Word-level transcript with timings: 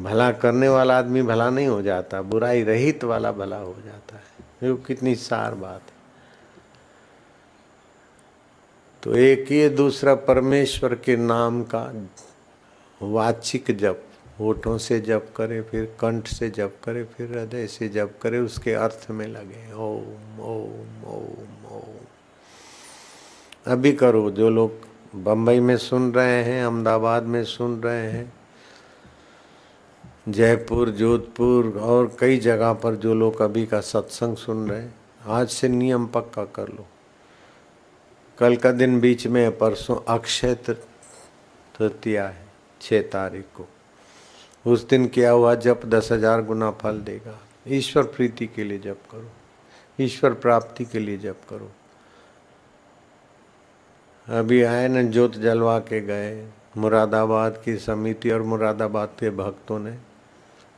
भला 0.00 0.32
करने 0.32 0.68
वाला 0.68 0.98
आदमी 0.98 1.22
भला 1.22 1.50
नहीं 1.50 1.66
हो 1.66 1.82
जाता, 1.82 2.22
बुराई 2.22 2.62
रहित 2.62 3.04
वाला 3.04 3.32
भला 3.32 3.56
हो 3.56 3.76
जाता 3.84 4.16
है। 4.16 4.70
वो 4.70 4.76
कितनी 4.76 5.14
सार 5.14 5.54
बात 5.54 5.80
है। 5.80 5.94
तो 9.02 9.16
एक 9.16 9.52
ये, 9.52 9.68
दूसरा 9.68 10.14
परमेश्वर 10.14 10.94
के 10.94 11.16
नाम 11.16 11.62
का 11.62 12.08
वाचिक 13.02 13.78
जप, 13.78 14.04
होठों 14.40 14.78
से 14.78 15.00
जप 15.00 15.32
करे, 15.36 15.62
फिर 15.62 15.96
कंठ 16.00 16.26
से 16.26 16.50
जप 16.50 16.76
करे, 16.84 17.04
फिर 17.04 17.38
हृदय 17.38 17.66
से 17.66 17.88
जप 17.88 18.18
करे, 18.22 18.38
उसके 18.38 18.72
अर्थ 18.72 19.06
में 19.10 19.28
लगे, 19.28 19.72
ओम 19.72 20.40
ओम 20.40 21.04
ओम 21.04 21.76
ओम। 21.76 22.06
अभी 23.66 23.92
करो, 23.92 24.30
जो 24.30 24.50
लोग 24.50 24.72
बम्बई 25.14 25.60
में 25.60 25.76
सुन 25.76 26.12
रहे 26.12 26.44
हैं, 26.44 26.64
अहमदाबाद 26.64 27.22
में 27.22 27.44
सुन 27.44 27.82
रहे 27.82 28.10
हैं 28.10 28.33
जयपुर, 30.26 30.90
जोधपुर 30.90 31.78
और 31.78 32.10
कई 32.20 32.36
जगह 32.38 32.72
पर 32.72 32.94
जो 32.94 33.14
लोग 33.14 33.40
अभी 33.42 33.64
का 33.66 33.80
सत्संग 33.80 34.36
सुन 34.36 34.68
रहे 34.68 34.80
हैं। 34.80 34.94
आज 35.26 35.48
से 35.48 35.68
नियम 35.68 36.06
पक्का 36.06 36.44
कर 36.54 36.68
लो। 36.68 36.86
कल 38.38 38.56
का 38.56 38.70
दिन 38.72 38.98
बीच 39.00 39.26
में 39.26 39.58
परसों 39.58 39.96
अक्षय 40.08 40.54
तृतीया 41.74 42.26
है 42.28 42.46
छः 42.80 43.02
तारीख 43.02 43.44
को। 43.56 43.66
उस 44.64 44.86
दिन 44.88 45.06
किया 45.06 45.30
हुआ? 45.30 45.54
जप 45.54 45.80
दस 45.86 46.08
हज़ार 46.12 46.42
गुना 46.42 46.70
फल 46.70 47.00
देगा। 47.00 47.38
ईश्वर 47.68 48.02
प्रीति 48.06 48.46
के 48.46 48.64
लिए 48.64 48.78
जप 48.78 49.00
करो। 49.10 49.30
ईश्वर 49.98 50.34
प्राप्ति 50.34 50.84
के 50.84 50.98
लिए 50.98 51.18
जप 51.18 51.40
करो। 51.50 51.70
अभी 54.28 54.62
आए 54.62 54.88
न, 54.88 55.06
जोत 55.10 55.36
जलवा 55.36 55.78
के 55.78 56.00
गए। 56.00 56.46
मुरादाबाद 56.76 57.62
की 57.64 57.76
समिति 57.78 58.30
और 58.30 58.42
मुरादाबाद 58.42 59.08
के 59.20 59.30
भक्तों 59.30 59.78
ने 59.78 59.96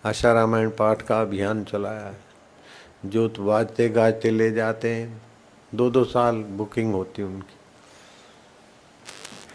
आशा 0.07 0.33
रामायण 0.33 0.71
पाठ 0.71 1.03
का 1.03 1.21
अभियान 1.21 1.65
चलाया 1.65 2.07
है। 2.07 2.19
ज्योत 3.11 3.39
बाजते 3.41 3.89
गाजते 3.89 4.31
ले 4.31 4.51
जाते 4.51 4.95
हैं। 4.95 5.23
दो 5.75 5.91
दो 5.91 6.05
साल 6.05 6.37
बुकिंग 6.37 6.95
होती 6.95 7.23
है 7.23 7.29
उनकी। 7.29 7.57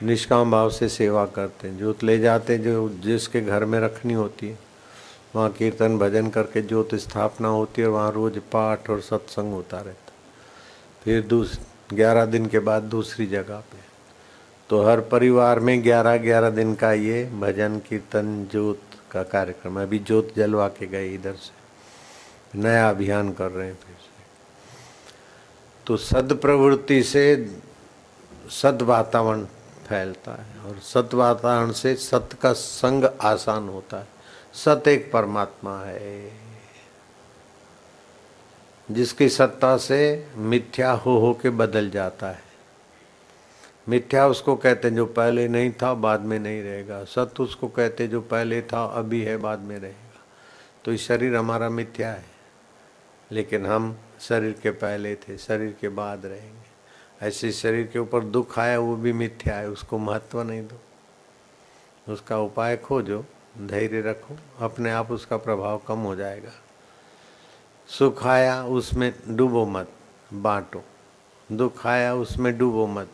निष्काम 0.06 0.52
भाव 0.52 0.70
से 0.70 0.90
सेवा 0.90 1.26
करते 1.26 1.68
हैं। 1.68 1.78
जोत 1.78 2.04
ले 2.04 2.20
जाते 2.20 2.56
हैं 2.56 2.64
जो 2.64 2.90
जिसके 2.90 3.42
घर 3.42 3.66
में 3.66 3.80
रखनी 3.80 4.14
होती 4.14 4.50
है। 4.50 4.60
वहाँ 5.36 5.50
कीर्तन 5.50 5.98
भजन 5.98 6.30
करके 6.30 6.62
ज्योत 6.62 6.96
स्थापना 6.96 7.48
होती 7.48 7.82
है 7.82 7.88
और 7.88 7.94
वहाँ 7.94 8.12
रोज 8.12 8.38
पाठ 8.38 8.90
और 8.90 9.02
सत्संग 9.02 9.54
होता 9.54 9.78
रहता 9.78 10.14
फिर 11.04 11.22
दूस, 11.22 11.60
ग्यारह 11.94 12.26
दिन 12.26 12.46
के 12.46 12.60
बाद 12.60 12.84
दूसरी 12.84 13.26
जगह 13.26 13.60
पे। 13.60 13.78
तो 14.70 14.84
हर 14.84 15.02
परिवार 15.02 15.60
में 15.60 15.84
ग्यारह 15.84 16.18
ग्यारह 16.18 16.50
दिन 16.50 16.76
का 16.76 16.94
ये 16.94 17.26
भजन, 17.40 17.80
कीर्तन, 17.80 18.48
ज्योत 18.52 18.82
का 19.12 19.24
कार्यक्रम 19.24 19.80
है। 19.80 19.86
अभी 19.86 20.00
जोत 20.00 20.34
जलवा 20.36 20.68
के 20.68 20.88
गए 20.88 21.10
इधर 21.10 21.34
से। 21.34 21.62
नया 22.60 22.90
अभियान 22.90 23.34
कर 23.34 23.52
रहे 23.52 23.68
हैं 23.68 23.76
फिर 23.76 23.96
से। 23.96 24.24
तो 25.88 25.98
सद 25.98 26.34
प्रवृत्ति 26.34 27.04
से 27.04 27.56
सद 28.50 28.82
वातावरण 28.82 29.46
फैलता 29.88 30.44
है 30.44 30.60
और 30.60 30.80
सत 30.80 31.14
वातावरण 31.14 31.72
से 31.72 31.96
सत 31.96 32.30
का 32.42 32.54
संग 32.54 33.06
आसान 33.22 33.70
होता 33.70 34.00
है। 34.00 34.08
सत 34.54 34.84
एक 34.88 35.12
परमात्मा 35.12 35.84
है। 35.84 36.42
जिसकी 38.92 39.30
सत्ता 39.30 39.78
से 39.78 40.28
मिथ्या 40.36 40.92
हो 40.92 41.18
हो 41.20 41.34
के 41.42 41.50
बदल 41.50 41.90
जाता 41.90 42.28
है। 42.28 42.51
मिथ्या 43.90 44.28
उसको 44.28 44.56
कहते 44.56 44.88
हैं, 44.88 44.96
जो 44.96 45.06
पहले 45.06 45.48
नहीं 45.48 45.72
था, 45.72 45.94
बाद 45.94 46.22
में 46.22 46.40
नहीं 46.40 46.64
रहेगा। 46.64 47.04
सत्य 47.04 47.44
उसको 47.44 47.68
कहते 47.68 48.08
जो 48.08 48.22
पहले 48.22 48.62
था, 48.62 48.86
अभी 48.86 49.22
है, 49.22 49.38
बाद 49.38 49.60
में 49.60 49.80
रहेगा। 49.80 50.20
तो 50.86 50.98
शरीर 50.98 51.36
हमारा 51.36 51.70
मिथ्या 51.70 52.12
है। 52.12 52.26
लेकिन 53.32 53.66
हम 53.66 53.98
शरीर 54.20 54.52
के 54.52 54.72
पहले 54.72 55.16
थे, 55.16 55.38
शरीर 55.38 55.76
के 55.82 55.90
बाद 55.90 56.26
रहेंगे। 56.26 56.72
ऐसे 57.26 57.52
शरीर 57.52 57.88
के 57.88 58.00
ऊपर 58.00 58.24
दुख 58.24 58.60
आया, 58.60 58.80
वो 58.80 58.96
भी 58.96 59.14
मिथ्या 59.14 59.56
है, 59.56 59.70
उसको 59.70 59.98
महत्व 59.98 60.42
नहीं 60.42 60.68
दो। 60.68 60.82
उसका 62.14 62.38
उपाय 62.38 62.78
खोजो, 62.78 63.26
धैर्य 63.58 64.02
रखो, 64.02 64.38
अपने 64.60 64.92
आप 64.92 65.12
उसका 65.12 65.38
प्रभाव 65.38 65.82
कम 65.88 66.00
हो 66.00 66.16
जाएगा। 66.16 66.52
सुख 67.88 68.28
आया, 68.28 68.64
उसमें 68.64 69.14
डूबो 69.30 69.66
मत, 69.66 69.92
बांटो। 70.34 70.84
दुख 71.52 71.88
आया, 71.88 72.16
उसमें 72.16 72.58
डूबो 72.58 72.88
मत 72.88 73.08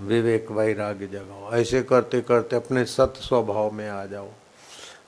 विवेक 0.00 0.50
वैराग्य 0.50 1.06
जगाओ। 1.06 1.52
ऐसे 1.52 1.82
करते 1.82 2.20
करते 2.20 2.56
अपने 2.56 2.84
सत 2.84 3.14
स्वभाव 3.16 3.70
में 3.70 3.88
आ 3.88 4.06
जाओ। 4.06 4.28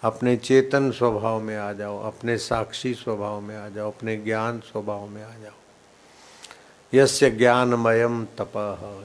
अपने 0.02 0.36
चेतन 0.36 0.90
स्वभाव 0.90 1.40
में 1.40 1.56
आ 1.56 1.72
जाओ। 1.72 2.02
अपने 2.02 2.38
साक्षी 2.38 2.94
स्वभाव 2.94 3.40
में 3.40 3.56
आ 3.56 3.68
जाओ। 3.68 3.90
अपने 3.90 4.16
ज्ञान 4.16 4.60
स्वभाव 4.60 5.06
में 5.08 5.24
आ 5.24 5.38
जाओ। 5.38 5.52
यस्य 6.94 7.30
ज्ञानमयम 7.30 8.24
तप, 8.24 8.52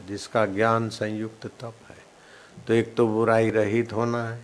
जिसका 0.08 0.46
ज्ञान 0.46 0.90
संयुक्त 0.90 1.48
तप 1.48 1.74
है। 1.90 1.98
तो 2.68 2.74
एक 2.74 2.96
तो 2.96 3.08
बुराई 3.08 3.50
रहित 3.50 3.94
होना 3.94 4.30
है। 4.30 4.42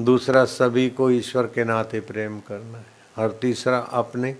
दूसरा, 0.00 0.44
सभी 0.44 0.90
को 0.90 1.10
ईश्वर 1.10 1.46
के 1.46 1.64
नाते 1.64 2.00
प्रेम 2.00 2.40
करना 2.40 2.78
है। 2.78 2.86
और 3.18 3.38
तीसरा, 3.42 3.78
अपने 3.78 4.36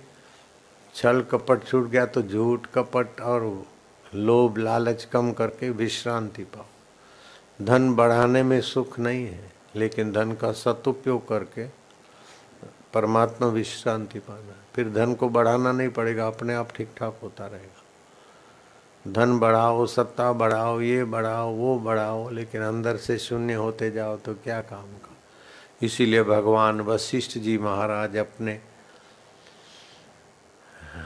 छल 0.95 1.21
कपट 1.21 1.65
छूट 1.65 1.91
गया 1.91 2.07
तो 2.07 2.23
झूठ 2.23 2.67
कपट 2.67 3.21
और 3.21 3.67
लोभ 4.15 4.59
लालच 4.59 5.05
कम 5.05 5.33
करके 5.33 5.71
विश्रांति 5.71 6.45
पाओ। 6.45 7.65
धन 7.65 7.95
बढ़ाने 7.95 8.43
में 8.43 8.61
सुख 8.61 8.99
नहीं 8.99 9.25
है, 9.27 9.51
लेकिन 9.77 10.13
धन 10.13 10.33
का 10.33 10.53
सदुपयोग 10.53 11.27
करके 11.29 11.67
परमात्मा 12.95 13.49
विश्रांति 13.49 14.19
पाना 14.19 14.55
फिर 14.75 14.89
धन 14.93 15.15
को 15.15 15.29
बढ़ाना 15.29 15.73
नहीं 15.73 15.89
पड़ेगा, 15.89 16.27
अपने 16.27 16.55
आप 16.55 16.69
ठीक 16.77 16.89
ठाक 16.97 17.19
होता 17.23 17.47
रहेगा। 17.47 19.13
धन 19.13 19.39
बढ़ाओ, 19.39 19.85
सत्ता 19.87 20.33
बढ़ाओ, 20.33 20.81
ये 20.81 21.05
बढ़ाओ, 21.05 21.51
वो 21.51 21.79
बढ़ाओ, 21.79 22.29
लेकिन 22.31 22.63
अंदर 22.63 22.97
से 22.97 23.19
शून्य 23.19 23.55
होते 23.55 23.91
जाओ 23.91 24.17
तो 24.17 24.35
क्या 24.35 24.61
काम 24.61 24.87
का? 24.99 25.17
इसीलिए 25.83 26.23
भगवान 26.23 26.81
वशिष्ठ 26.81 27.39
जी 27.39 27.57
महाराज 27.59 28.17
अपने 28.17 28.53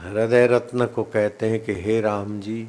हृदय 0.03 0.47
रत्न 0.47 0.85
को 0.85 1.03
कहते 1.03 1.49
हैं 1.49 1.63
कि 1.65 1.73
हे 1.73 1.99
राम 2.01 2.39
जी 2.39 2.67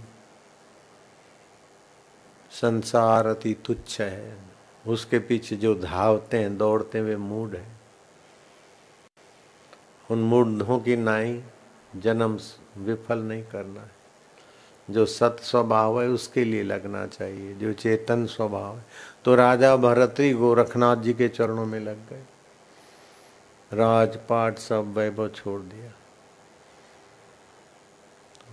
संसार 2.64 3.26
अति 3.26 3.56
तुच्छ 3.64 4.00
है। 4.00 4.38
उसके 4.86 5.18
पीछे 5.18 5.56
जो 5.56 5.74
धावते 5.74 6.38
हैं, 6.38 6.58
दौड़ते 6.58 6.98
हैं, 6.98 7.04
वे 7.04 7.16
मूड 7.16 7.54
है। 7.54 7.68
उन 10.10 10.18
मूढ़ों 10.18 10.78
की 10.78 10.96
नाई 10.96 11.42
जन्म 11.96 12.38
विफल 12.78 13.18
नहीं 13.18 13.44
करना 13.44 13.80
है। 13.80 13.90
जो 14.90 15.06
सत 15.06 15.36
स्वभाव 15.42 16.02
है, 16.02 16.08
उसके 16.08 16.44
लिए 16.44 16.62
लगना 16.62 17.06
चाहिए। 17.06 17.54
जो 17.54 17.72
चेतन 17.72 18.26
स्वभाव 18.26 18.76
है। 18.76 18.84
तो 19.24 19.34
राजा 19.34 19.76
भरतरी 19.76 20.32
गोरखनाथ 20.32 20.96
जी 20.96 21.14
के 21.14 21.28
चरणों 21.28 21.66
में 21.66 21.80
लग 21.80 22.10
गए। 22.10 22.22
राजपाट 23.72 24.58
सब 24.58 24.94
वैभव 24.94 25.28
छोड़ 25.28 25.60
दिया। 25.60 25.92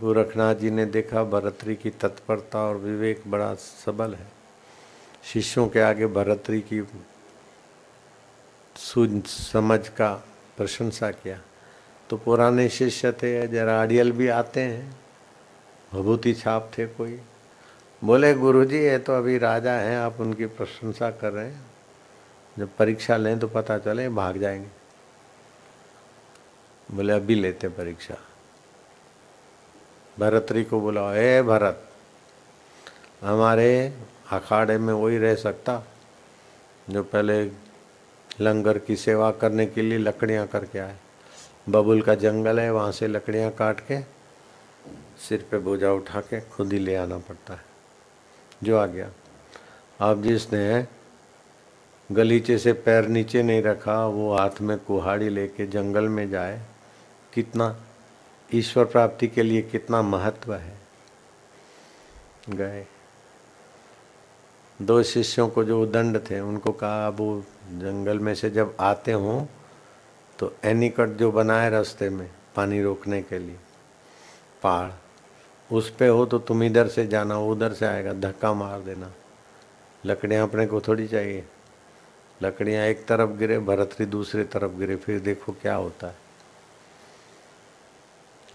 गोरखनाथ 0.01 0.55
जी 0.55 0.71
ने 0.71 0.85
देखा 0.85 1.23
भरतरी 1.23 1.75
की 1.75 1.89
तत्परता 1.89 2.59
और 2.59 2.77
विवेक 2.77 3.23
बड़ा 3.27 3.55
सबल 3.55 4.13
है। 4.13 4.27
शिष्यों 5.23 5.67
के 5.67 5.79
आगे 5.79 6.07
भरतरी 6.07 6.61
की 6.61 6.87
समझ 9.25 9.87
का 9.87 10.13
प्रशंसा 10.57 11.11
किया। 11.11 11.41
तो 12.09 12.17
पुराने 12.17 12.69
शिष्य 12.69 13.11
थे, 13.11 13.47
जरा 13.47 13.81
अड़ियल 13.81 14.11
भी 14.11 14.27
आते 14.27 14.61
हैं। 14.61 14.95
भभूति 15.93 16.33
छाप 16.33 16.71
थे 16.77 16.87
कोई। 16.87 17.21
बोले, 18.03 18.33
गुरुजी, 18.33 18.77
ये 18.77 18.97
तो 18.97 19.13
अभी 19.13 19.37
राजा 19.37 19.73
हैं, 19.73 19.97
आप 19.97 20.17
उनकी 20.19 20.45
प्रशंसा 20.45 21.11
कर 21.11 21.31
रहे 21.31 21.47
हैं। 21.47 21.65
जब 22.59 22.69
परीक्षा 22.77 23.17
लें 23.17 23.39
तो 23.39 23.47
पता 23.47 23.77
चले, 23.77 24.09
भाग 24.09 24.37
जाएँगे। 24.37 24.67
बोले, 26.95 27.13
अभी 27.13 27.35
लेते 27.35 27.67
परीक्षा। 27.67 28.15
भरतरी 30.19 30.63
को 30.63 30.81
बोला, 30.81 31.15
ए 31.15 31.41
भरत, 31.41 31.87
हमारे 33.21 33.93
अखाड़े 34.31 34.77
में 34.77 34.93
वही 34.93 35.17
रह 35.17 35.35
सकता 35.35 35.81
जो 36.89 37.03
पहले 37.03 37.43
लंगर 38.41 38.77
की 38.77 38.95
सेवा 38.95 39.31
करने 39.31 39.65
के 39.65 39.81
लिए 39.81 39.97
लकड़ियाँ 39.97 40.47
करके 40.47 40.79
आए। 40.79 40.95
बबुल 41.69 42.01
का 42.01 42.15
जंगल 42.15 42.59
है, 42.59 42.71
वहाँ 42.71 42.91
से 42.91 43.07
लकड़ियाँ 43.07 43.51
काट 43.51 43.79
के 43.79 44.01
सिर 45.21 45.45
पे 45.51 45.57
बोझा 45.57 45.91
उठा 45.91 46.21
के 46.21 46.41
खुद 46.41 46.73
ही 46.73 46.79
ले 46.79 46.95
आना 46.95 47.17
पड़ता 47.17 47.53
है। 47.53 47.63
जो 48.63 48.77
आ 48.77 48.85
गया। 48.85 49.09
अब 49.99 50.23
जिसने 50.23 50.87
गलीचे 52.11 52.57
से 52.57 52.73
पैर 52.73 53.07
नीचे 53.07 53.43
नहीं 53.43 53.63
रखा, 53.63 54.05
वो 54.05 54.35
हाथ 54.35 54.61
में 54.61 54.77
कुहाड़ी 54.77 55.29
लेके 55.29 55.67
जंगल 55.67 56.07
में 56.07 56.29
जाए, 56.29 56.61
कितना 57.33 57.75
ईश्वर 58.53 58.85
प्राप्ति 58.85 59.27
के 59.27 59.43
लिए 59.43 59.61
कितना 59.61 60.01
महत्व 60.01 60.53
है। 60.53 60.77
गए। 62.49 62.85
दो 64.81 65.01
शिष्यों 65.03 65.47
को 65.49 65.63
जो 65.63 65.85
दंड 65.85 66.19
थे, 66.29 66.39
उनको 66.39 66.71
कहा, 66.71 67.07
अब 67.07 67.15
वो 67.15 67.41
जंगल 67.71 68.19
में 68.19 68.35
से 68.35 68.49
जब 68.49 68.75
आते 68.79 69.11
हों 69.11 69.45
तो 70.39 70.53
एनिकट 70.63 71.09
जो 71.09 71.31
बनाए 71.31 71.69
रास्ते 71.69 72.09
में 72.09 72.29
पानी 72.55 72.81
रोकने 72.83 73.21
के 73.21 73.39
लिए 73.39 73.57
पहाड़ 74.63 74.91
उस 75.69 75.89
पे 75.89 76.07
हो 76.07 76.25
तो 76.25 76.39
तुम 76.39 76.63
इधर 76.63 76.87
से 76.87 77.07
जाना 77.07 77.37
उधर 77.37 77.73
से 77.73 77.85
आएगा, 77.85 78.13
धक्का 78.13 78.53
मार 78.53 78.79
देना। 78.79 79.11
लकड़ियाँ 80.05 80.47
अपने 80.47 80.65
को 80.67 80.81
थोड़ी 80.81 81.07
चाहिए। 81.07 81.43
लकड़ियाँ 82.43 82.85
एक 82.85 83.05
तरफ़ 83.05 83.29
गिरे, 83.29 83.59
भरतरी 83.59 84.05
दूसरे 84.05 84.43
तरफ़ 84.43 84.71
गिरे, 84.71 84.95
फिर 84.95 85.19
देखो 85.19 85.51
क्या 85.51 85.75
होता 85.75 86.07
है। 86.07 86.20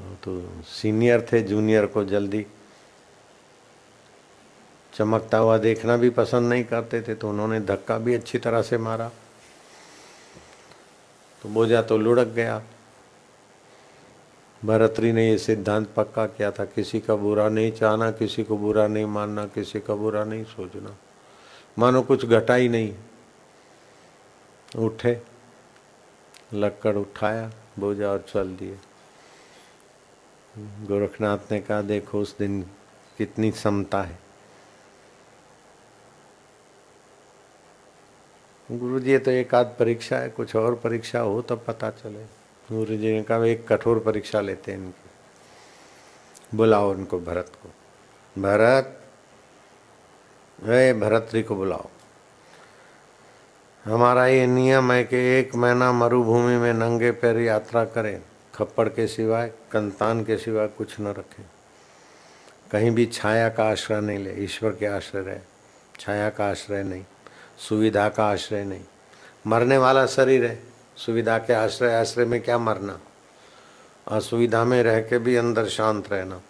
तो 0.02 0.62
सीनियर 0.64 1.28
थे, 1.32 1.42
जूनियर 1.42 1.86
को 1.86 2.04
जल्दी। 2.04 2.46
चमकता 4.92 5.38
हुआ 5.38 5.58
देखना 5.58 5.96
भी 5.96 6.10
पसंद 6.10 6.48
नहीं 6.48 6.64
करते 6.64 7.00
थे 7.02 7.14
तो 7.14 7.30
उन्होंने 7.30 7.60
धक्का 7.60 7.98
भी 7.98 8.14
अच्छी 8.14 8.38
तरह 8.38 8.62
से 8.62 8.78
मारा। 8.78 9.10
तो 11.42 11.48
बोझा 11.48 11.82
तो 11.82 11.98
लुढ़क 11.98 12.26
गया। 12.26 12.62
भरतरी 14.64 15.12
ने 15.12 15.28
ये 15.30 15.38
सिद्धांत 15.38 15.88
पक्का 15.96 16.26
किया 16.26 16.50
था, 16.50 16.64
किसी 16.64 17.00
का 17.00 17.14
बुरा 17.14 17.48
नहीं 17.48 17.72
चाहना, 17.72 18.10
किसी 18.10 18.44
को 18.44 18.56
बुरा 18.56 18.86
नहीं 18.86 19.06
मानना, 19.06 19.46
किसी 19.46 19.80
का 19.80 19.94
बुरा 19.94 20.24
नहीं 20.24 20.44
सोचना। 20.44 20.96
मानो 21.78 22.02
कुछ 22.02 22.24
घटा 22.26 22.54
ही 22.54 22.68
नहीं। 22.68 22.94
उठे, 24.78 25.20
लक्कड़ 26.54 26.96
उठाया, 26.96 27.50
बोझा 27.78 28.08
और 28.08 28.24
चल 28.28 28.56
दिए। 28.56 28.78
गोरखनाथ 30.58 31.38
ने 31.50 31.60
कहा, 31.60 31.82
देखो 31.82 32.20
उस 32.20 32.38
दिन 32.38 32.62
कितनी 33.18 33.50
समता 33.50 34.02
है। 34.02 34.18
गुरु 38.72 39.00
जी 39.00 39.18
तो 39.18 39.30
एक 39.30 39.54
आध 39.54 39.66
परीक्षा 39.66 40.18
है, 40.18 40.28
कुछ 40.28 40.56
और 40.56 40.74
परीक्षा 40.74 41.20
हो 41.20 41.42
तब 41.42 41.64
पता 41.66 41.90
चले। 41.90 42.24
गुरु 42.74 42.96
जी 42.96 43.12
ने 43.12 43.22
कहा, 43.22 43.44
एक 43.44 43.68
कठोर 43.68 43.98
परीक्षा 43.98 44.40
लेते 44.40 44.72
हैं 44.72 44.78
इनकी। 44.78 46.56
बुलाओ 46.56 46.90
उनको 46.90 47.20
भरत 47.20 47.52
को। 47.62 47.68
भरत 48.42 49.00
वे 50.62 50.94
भरतरी 50.94 51.42
को 51.42 51.56
बुलाओ। 51.56 51.88
हमारा 53.84 54.26
ये 54.26 54.46
नियम 54.46 54.92
है 54.92 55.04
कि 55.04 55.16
एक 55.16 55.54
महीना 55.54 55.92
मरुभूमि 55.92 56.56
में 56.56 56.72
नंगे 56.74 57.10
पैर 57.10 57.38
यात्रा 57.38 57.84
करें 57.84 58.22
खप्पड़ 58.56 58.88
के 58.88 59.06
सिवाय, 59.06 59.52
कंतान 59.72 60.24
के 60.24 60.36
सिवाय 60.36 60.68
कुछ 60.68 61.00
न 61.00 61.06
रखें। 61.06 61.44
कहीं 62.72 62.90
भी 62.90 63.06
छाया 63.06 63.48
का 63.48 63.64
आश्रय 63.64 64.00
नहीं 64.00 64.18
ले, 64.18 64.34
ईश्वर 64.44 64.70
के 64.70 64.86
आश्रय 64.86 65.22
रहे। 65.22 65.38
छाया 66.00 66.30
का 66.30 66.50
आश्रय 66.50 66.82
नहीं, 66.82 67.04
सुविधा 67.58 68.08
का 68.08 68.26
आश्रय 68.26 68.64
नहीं। 68.64 68.84
मरने 69.46 69.78
वाला 69.78 70.06
शरीर 70.06 70.44
है, 70.44 70.62
सुविधा 70.96 71.38
के 71.38 71.52
आश्रय 71.52 71.94
आश्रय 71.94 72.24
में 72.24 72.40
क्या 72.40 72.58
मरना? 72.58 73.00
असुविधा 74.08 74.64
में 74.64 74.82
रह 74.82 75.00
के 75.00 75.18
भी 75.18 75.36
अंदर 75.36 75.68
शांत 75.68 76.12
रहना। 76.12 76.40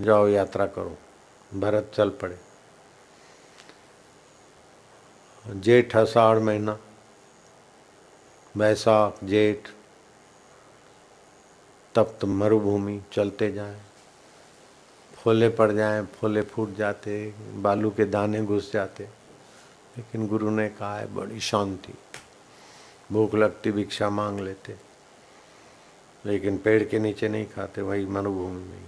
जाओ 0.00 0.28
यात्रा 0.28 0.66
करो, 0.66 0.98
भरत 1.54 1.92
चल 1.94 2.10
पड़े। 2.10 2.38
जेठ 5.46 5.96
अषाढ़ 5.96 6.38
महीना 6.38 6.78
बैसाख 8.56 9.24
जेठ, 9.24 9.68
तप्त 11.94 12.24
मरुभूमि, 12.24 13.02
चलते 13.12 13.52
जाएँ। 13.52 13.80
फोले 15.14 15.48
पड़ 15.48 15.72
जाएँ, 15.72 16.06
फोले 16.06 16.42
फूट 16.42 16.74
जाते, 16.74 17.34
बालू 17.38 17.90
के 17.90 18.04
दाने 18.04 18.42
घुस 18.42 18.72
जाते। 18.72 19.04
लेकिन 19.96 20.26
गुरु 20.26 20.50
ने 20.50 20.68
कहा 20.68 20.98
है 20.98 21.14
बड़ी 21.14 21.40
शांति। 21.40 21.94
भूख 23.12 23.34
लगती, 23.34 23.72
भिक्षा 23.72 24.10
मांग 24.10 24.40
लेते। 24.40 24.76
लेकिन 26.26 26.58
पेड़ 26.58 26.84
के 26.84 26.98
नीचे 26.98 27.28
नहीं 27.28 27.46
खाते, 27.46 27.82
वही 27.82 28.06
मरुभूमि 28.06 28.64
में 28.64 28.84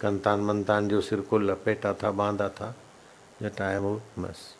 कंतान 0.00 0.40
मंतान 0.40 0.88
जो 0.88 1.00
सिर 1.00 1.20
को 1.20 1.38
लपेटा 1.38 1.94
था, 1.94 2.10
बांधा 2.10 2.48
था, 2.48 2.74
जटाया 3.42 3.78
वो 3.78 4.02
बस 4.18 4.54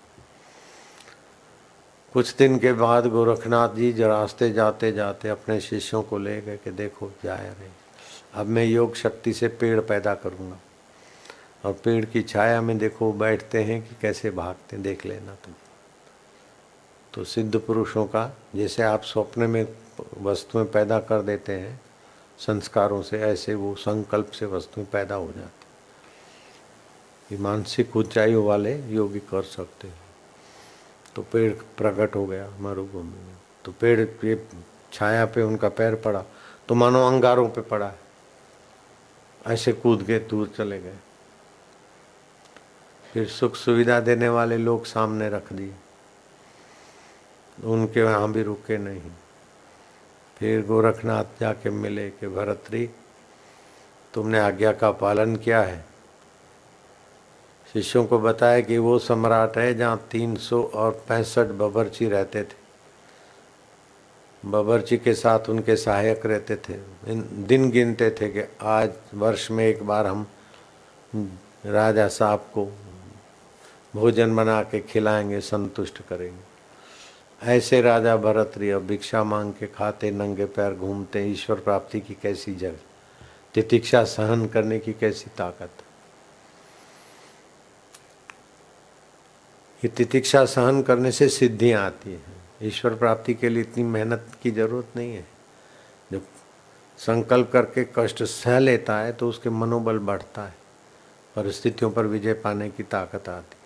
कुछ 2.17 2.37
दिन 2.37 2.59
के 2.59 2.73
बाद 2.73 3.07
गोरखनाथ 3.07 3.69
जी 3.69 3.93
जो 3.93 4.09
रास्ते 4.09 4.53
जाते 4.53 4.93
जाते 4.93 5.29
अपने 5.29 5.61
शिष्यों 5.61 6.03
को 6.03 6.19
ले 6.19 6.41
गए 6.41 6.57
कि 6.57 6.71
देखो 6.71 7.13
जा 7.25 7.35
रहे 7.35 7.69
अब 8.35 8.47
मैं 8.47 8.65
योग 8.65 8.95
शक्ति 8.95 9.33
से 9.33 9.49
पेड़ 9.49 9.81
पैदा 9.81 10.15
करूँगा। 10.15 10.59
और 11.65 11.73
पेड़ 11.73 12.05
की 12.05 12.23
छाया 12.23 12.61
में 12.61 12.79
देखो, 12.79 13.13
बैठते 13.13 13.63
हैं 13.63 13.89
कि 13.89 13.97
कैसे 14.03 14.31
भागते 14.31 14.77
देख 14.77 15.07
लेना 15.07 15.35
तुम। 15.35 15.55
तो 17.15 17.25
सिद्ध 17.25 17.59
पुरुषों 17.59 18.07
का, 18.07 18.37
जैसे 18.55 18.83
आप 18.83 19.03
स्वप्न 19.03 19.43
में 19.43 19.69
वस्तुएँ 20.23 20.65
पैदा 20.65 21.01
कर 21.01 21.23
देते 21.23 21.53
हैं, 21.53 21.81
संस्कारों 22.39 23.03
से, 23.03 23.21
ऐसे 23.21 23.55
वो 23.55 23.75
संकल्प 23.75 24.31
से 24.31 24.47
वस्तुएँ 24.47 24.87
पैदा 24.93 25.15
हो 25.15 25.27
जाती 25.27 27.37
मानसिक 27.37 27.97
ऊंचाइयों 27.97 28.45
वाले 28.45 28.79
योगी 28.79 29.19
कर 29.19 29.43
सकते 29.43 29.89
हैं। 29.89 30.06
तो 31.17 31.23
पेड़ 31.23 31.53
प्रकट 31.53 32.17
हो 32.17 32.27
गया 32.27 32.51
मरुभूमि 32.61 33.27
में। 33.27 33.37
तो 33.65 33.73
पेड़ 33.73 34.27
ये 34.27 34.47
छाया 34.93 35.27
पे 35.27 35.43
उनका 35.43 35.69
पैर 35.69 35.95
पड़ा 35.95 36.25
तो 36.69 36.75
मानो 36.75 37.07
अंगारों 37.07 37.49
पे 37.49 37.61
पड़ा 37.61 37.87
है। 37.87 37.99
ऐसे 39.47 39.73
कूद 39.73 40.03
के 40.03 40.19
दूर 40.19 40.49
चले 40.49 40.81
गए। 40.81 40.97
फिर 43.13 43.29
सुख 43.29 43.55
सुविधा 43.57 44.01
देने 44.01 44.29
वाले 44.29 44.57
लोग 44.57 44.85
सामने 44.85 45.29
रख 45.29 45.53
दिए। 45.53 45.75
उनके 47.65 48.03
वहाँ 48.03 48.33
भी 48.33 48.43
रुके 48.43 48.79
नहीं। 48.79 49.01
फिर 50.37 50.67
गोरखनाथ 50.67 51.25
जाके 51.41 51.71
मिले 51.71 52.11
कि, 52.11 52.29
भरतरी, 52.29 52.91
तुमने 54.15 54.39
आज्ञा 54.39 54.73
का 54.73 54.91
पालन 54.91 55.37
किया 55.37 55.63
है? 55.63 55.85
शिष्यों 57.77 58.05
को 58.07 58.19
बताया 58.19 58.61
कि 58.61 58.77
वो 58.79 58.99
सम्राट 58.99 59.57
है 59.59 59.75
जहाँ 59.75 60.09
तीन 60.11 60.37
सौ 60.37 60.63
और 60.75 60.93
पैंसठ 61.09 61.47
बबरची 61.47 62.09
रहते 62.09 62.43
थे। 62.45 62.57
बबरची 64.45 64.97
के 64.97 65.15
साथ 65.15 65.49
उनके 65.49 65.77
सहायक 65.77 66.27
रहते 66.27 66.57
थे। 66.57 66.79
दिन 67.45 67.71
गिनते 67.71 68.11
थे 68.11 68.29
कि 68.29 68.49
आज 68.63 68.93
वर्ष 69.15 69.51
में 69.51 69.65
एक 69.67 69.83
बार 69.83 70.07
हम 70.07 70.27
राजा 71.67 72.09
साहब 72.09 72.47
को 72.55 72.67
भोजन 73.95 74.37
बना 74.37 74.63
के 74.63 74.81
खिलाएँगे, 74.81 75.41
संतुष्ट 75.41 76.03
करेंगे। 76.09 77.53
ऐसे 77.53 77.81
राजा 77.83 78.17
भरतरी 78.17 78.71
अब 78.71 78.87
भिक्षा 78.87 79.25
मांग 79.25 79.53
के 79.53 79.67
खाते, 79.67 80.11
नंगे 80.11 80.45
पैर 80.47 80.75
घूमते 80.75 81.27
ईश्वर 81.27 81.61
प्राप्ति 81.61 82.01
की 82.01 82.17
कैसी 82.23 82.55
जगह, 82.55 82.79
तितिक्षा 83.55 84.05
सहन 84.05 84.47
करने 84.47 84.79
की 84.79 84.93
कैसी 84.93 85.31
ताकत। 85.39 85.83
ये 89.83 89.89
तितिक्षा 89.89 90.45
सहन 90.47 90.83
करने 90.83 91.13
से 91.13 91.29
सिद्धियाँ 91.29 91.85
आती 91.87 92.11
हैं। 92.11 92.35
ईश्वर 92.63 92.95
प्राप्ति 92.95 93.35
के 93.35 93.49
लिए 93.49 93.63
इतनी 93.63 93.83
मेहनत 93.85 94.27
की 94.43 94.51
ज़रूरत 94.51 94.97
नहीं 94.97 95.13
है। 95.13 95.25
जब 96.13 96.23
संकल्प 96.99 97.51
करके 97.53 97.85
कष्ट 97.97 98.23
सह 98.25 98.59
लेता 98.59 98.99
है 98.99 99.13
तो 99.13 99.29
उसके 99.29 99.51
मनोबल 99.53 99.99
बढ़ता 100.01 100.43
है, 100.43 100.55
परिस्थितियों 101.37 101.91
पर 101.91 102.07
विजय 102.07 102.33
पाने 102.35 102.69
की 102.71 102.83
ताकत 102.85 103.29
आती 103.29 103.51
है। 103.53 103.65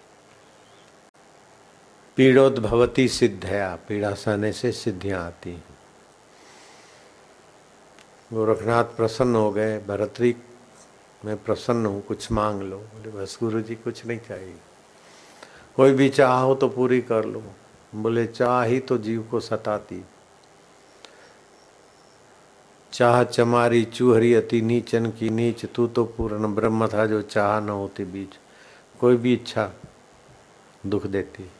पीड़ोद्भवती 2.16 3.06
सिद्धया 3.08 3.74
पीड़ा 3.88 4.12
सहने 4.14 4.52
से 4.52 4.72
सिद्धियाँ 4.72 5.24
आती 5.26 5.50
हैं। 5.50 5.62
गोरखनाथ 8.30 8.84
प्रसन्न 8.96 9.34
हो 9.34 9.50
गए, 9.52 9.78
भरतरी 9.78 10.34
मैं 11.22 11.36
प्रसन्न 11.36 11.86
हूँ, 11.86 12.02
कुछ 12.02 12.30
मांग 12.32 12.62
लो। 12.62 12.76
बोले, 12.76 13.10
बस 13.12 13.38
गुरु 13.40 13.60
जी 13.60 13.74
कुछ 13.76 14.04
नहीं 14.06 14.18
चाहिए। 14.18 14.54
कोई 15.76 15.92
भी 15.92 16.08
चाह 16.08 16.38
हो 16.40 16.54
तो 16.54 16.68
पूरी 16.68 17.00
कर 17.00 17.24
लो। 17.24 17.42
बोले, 17.94 18.26
चाह 18.26 18.62
ही 18.62 18.80
तो 18.80 18.98
जीव 18.98 19.22
को 19.30 19.40
सताती 19.40 20.02
चाह 22.92 23.22
चमारी 23.24 23.84
चूहरी 23.84 24.32
अति 24.34 24.60
नीचन 24.62 25.10
की 25.10 25.28
नीच, 25.30 25.64
तू 25.66 25.86
तो 25.86 26.04
पूर्ण 26.06 26.54
ब्रह्म 26.54 26.88
था 26.88 27.06
जो 27.06 27.20
चाह 27.22 27.58
न 27.60 27.68
होती 27.68 28.04
बीच। 28.04 28.38
कोई 29.00 29.16
भी 29.16 29.32
इच्छा 29.32 29.70
दुख 30.86 31.06
देती 31.06 31.50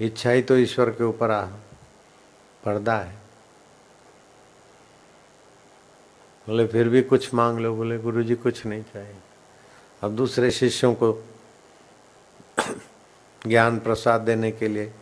इच्छा 0.00 0.30
ही 0.30 0.42
तो 0.42 0.56
ईश्वर 0.56 0.90
के 0.90 1.04
ऊपर 1.04 1.30
आ, 1.30 1.44
पर्दा 2.64 2.96
है। 2.96 3.14
बोले, 6.46 6.66
फिर 6.66 6.88
भी 6.88 7.02
कुछ 7.02 7.32
मांग 7.34 7.58
लो। 7.58 7.74
बोले 7.76 7.98
गुरु 7.98 8.22
जी 8.22 8.34
कुछ 8.34 8.64
नहीं 8.66 8.82
चाहिए। 8.82 9.16
अब 10.02 10.16
दूसरे 10.16 10.50
शिष्यों 10.50 10.94
को 10.94 11.12
ज्ञान 13.46 13.78
प्रसाद 13.78 14.20
देने 14.20 14.52
के 14.52 14.68
लिए 14.68 14.92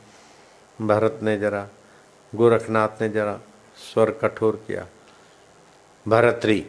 भरत 0.80 1.20
ने 1.22 1.38
जरा, 1.38 1.68
गोरखनाथ 2.34 2.88
ने 3.00 3.08
जरा 3.08 3.40
स्वर 3.76 4.10
कठोर 4.10 4.64
किया। 4.66 4.86
भरतरी, 6.08 6.66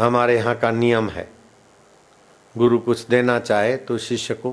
हमारे 0.00 0.36
यहाँ 0.36 0.58
का 0.58 0.70
नियम 0.70 1.08
है। 1.08 1.32
गुरु 2.58 2.78
कुछ 2.78 3.06
देना 3.06 3.38
चाहे 3.38 3.76
तो 3.76 3.98
शिष्य 3.98 4.34
को 4.34 4.52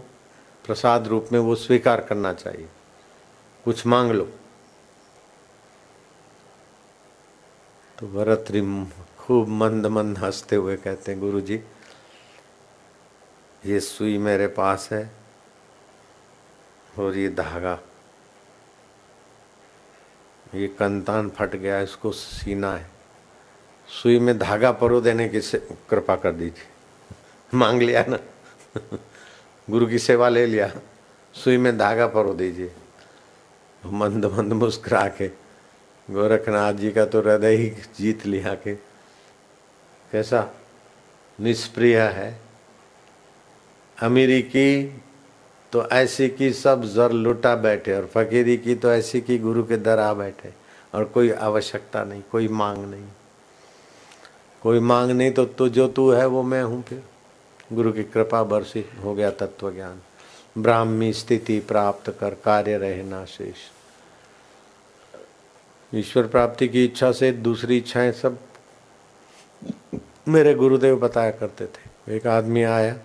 प्रसाद 0.66 1.08
रूप 1.08 1.30
में 1.32 1.40
वो 1.40 1.56
स्वीकार 1.56 2.02
करना 2.02 2.34
चाहिए। 2.34 2.68
कुछ 3.66 3.86
मांग 3.88 4.12
लो। 4.12 4.30
तो 8.00 8.08
भरतरी 8.08 8.86
खूब 9.18 9.48
मंद 9.48 9.86
मंद 9.86 10.18
हँसते 10.18 10.56
हुए 10.56 10.78
कहते 10.78 11.12
हैं 11.12 11.22
गुरु 11.22 11.42
जी 11.42 11.64
ये 13.66 13.80
सुई 13.80 14.18
मेरे 14.18 14.48
पास 14.48 14.90
है 14.92 15.19
और 17.00 17.18
ये 17.18 17.30
धागा। 17.30 17.80
ये 20.56 20.68
कंतान 20.68 21.30
फट 21.30 21.56
गया, 21.56 21.80
इसको 21.82 22.12
सीना 22.12 22.74
है। 22.76 22.90
सुई 23.90 24.20
में 24.20 24.38
धागा 24.40 24.72
परो 24.72 25.02
देने 25.02 25.28
की 25.30 25.40
कृपा 25.90 26.16
कर 26.16 26.32
दीजिए 26.32 26.68
मांग 27.54 27.82
लिया 27.82 28.04
ना। 28.10 28.20
गुरु 29.70 29.88
की 29.88 30.00
सेवा 30.00 30.30
ले 30.30 30.46
लिया। 30.46 30.72
सुई 31.34 31.58
में 31.58 31.78
धागा 31.78 32.08
परो 32.08 32.34
दीजिए। 32.34 32.72
मंद 33.86 34.26
मंद 34.26 34.54
मुस्कुरा 34.54 35.08
के, 35.08 35.28
गोरखनाथ 36.10 36.74
जी 36.74 36.92
का 36.92 37.06
तो 37.06 37.22
हृदय 37.22 37.56
ही 37.56 37.70
जीत 37.98 38.26
लिया 38.26 38.54
के। 38.56 38.76
कैसा 40.12 40.48
निष्प्रिय 41.40 42.00
है। 42.02 42.40
अमीरी 43.98 44.42
की 44.42 45.02
तो 45.74 45.88
ऐसी 45.88 46.28
की 46.30 46.52
सब 46.54 46.84
जर 46.86 47.12
लुटा 47.12 47.56
बैठे 47.56 47.94
और 47.94 48.06
फकीरी 48.06 48.58
की 48.58 48.76
तो 48.76 48.92
ऐसी 48.92 49.22
की 49.22 49.38
गुरु 49.38 49.64
के 49.64 49.78
दर 49.78 50.00
आ 50.00 50.14
बैठे 50.14 50.54
और 50.94 51.04
कोई 51.06 51.30
आवश्यकता 51.32 52.04
नहीं, 52.04 52.22
कोई 52.32 52.48
मांग 52.48 52.86
नहीं। 52.86 53.08
कोई 54.64 54.80
मांग 54.80 55.12
नहीं 55.12 55.32
तो 55.32 55.46
तू 55.46 55.68
जो 55.70 55.88
तू 55.88 56.10
है 56.12 56.26
वो 56.26 56.44
मैं 56.44 56.64
हूँ 56.64 56.82
फिर। 56.84 57.04
गुरु 57.74 57.92
की 57.92 58.04
कृपा 58.04 58.44
बरसी 58.44 58.86
हो 59.04 59.14
गया 59.16 59.30
तत्व 59.32 59.72
ज्ञान 59.72 60.00
ब्राह्मी 60.58 61.12
स्थिति 61.14 61.60
प्राप्त 61.60 62.10
कर 62.20 62.34
कार्य 62.44 62.78
रहे 62.78 63.04
ना 63.04 63.24
शेष। 63.26 63.68
ईश्वर 65.94 66.28
प्राप्ति 66.28 66.68
की 66.68 66.84
इच्छा 66.86 67.12
से 67.12 67.32
दूसरी 67.32 67.78
इच्छाएँ 67.78 68.12
सब 68.12 68.38
मेरे 70.28 70.54
गुरुदेव 70.54 70.96
बताया 71.00 71.32
करते 71.32 71.66
थे। 71.66 72.16
एक 72.16 72.28
आदमी 72.28 72.64
आया 72.64 72.96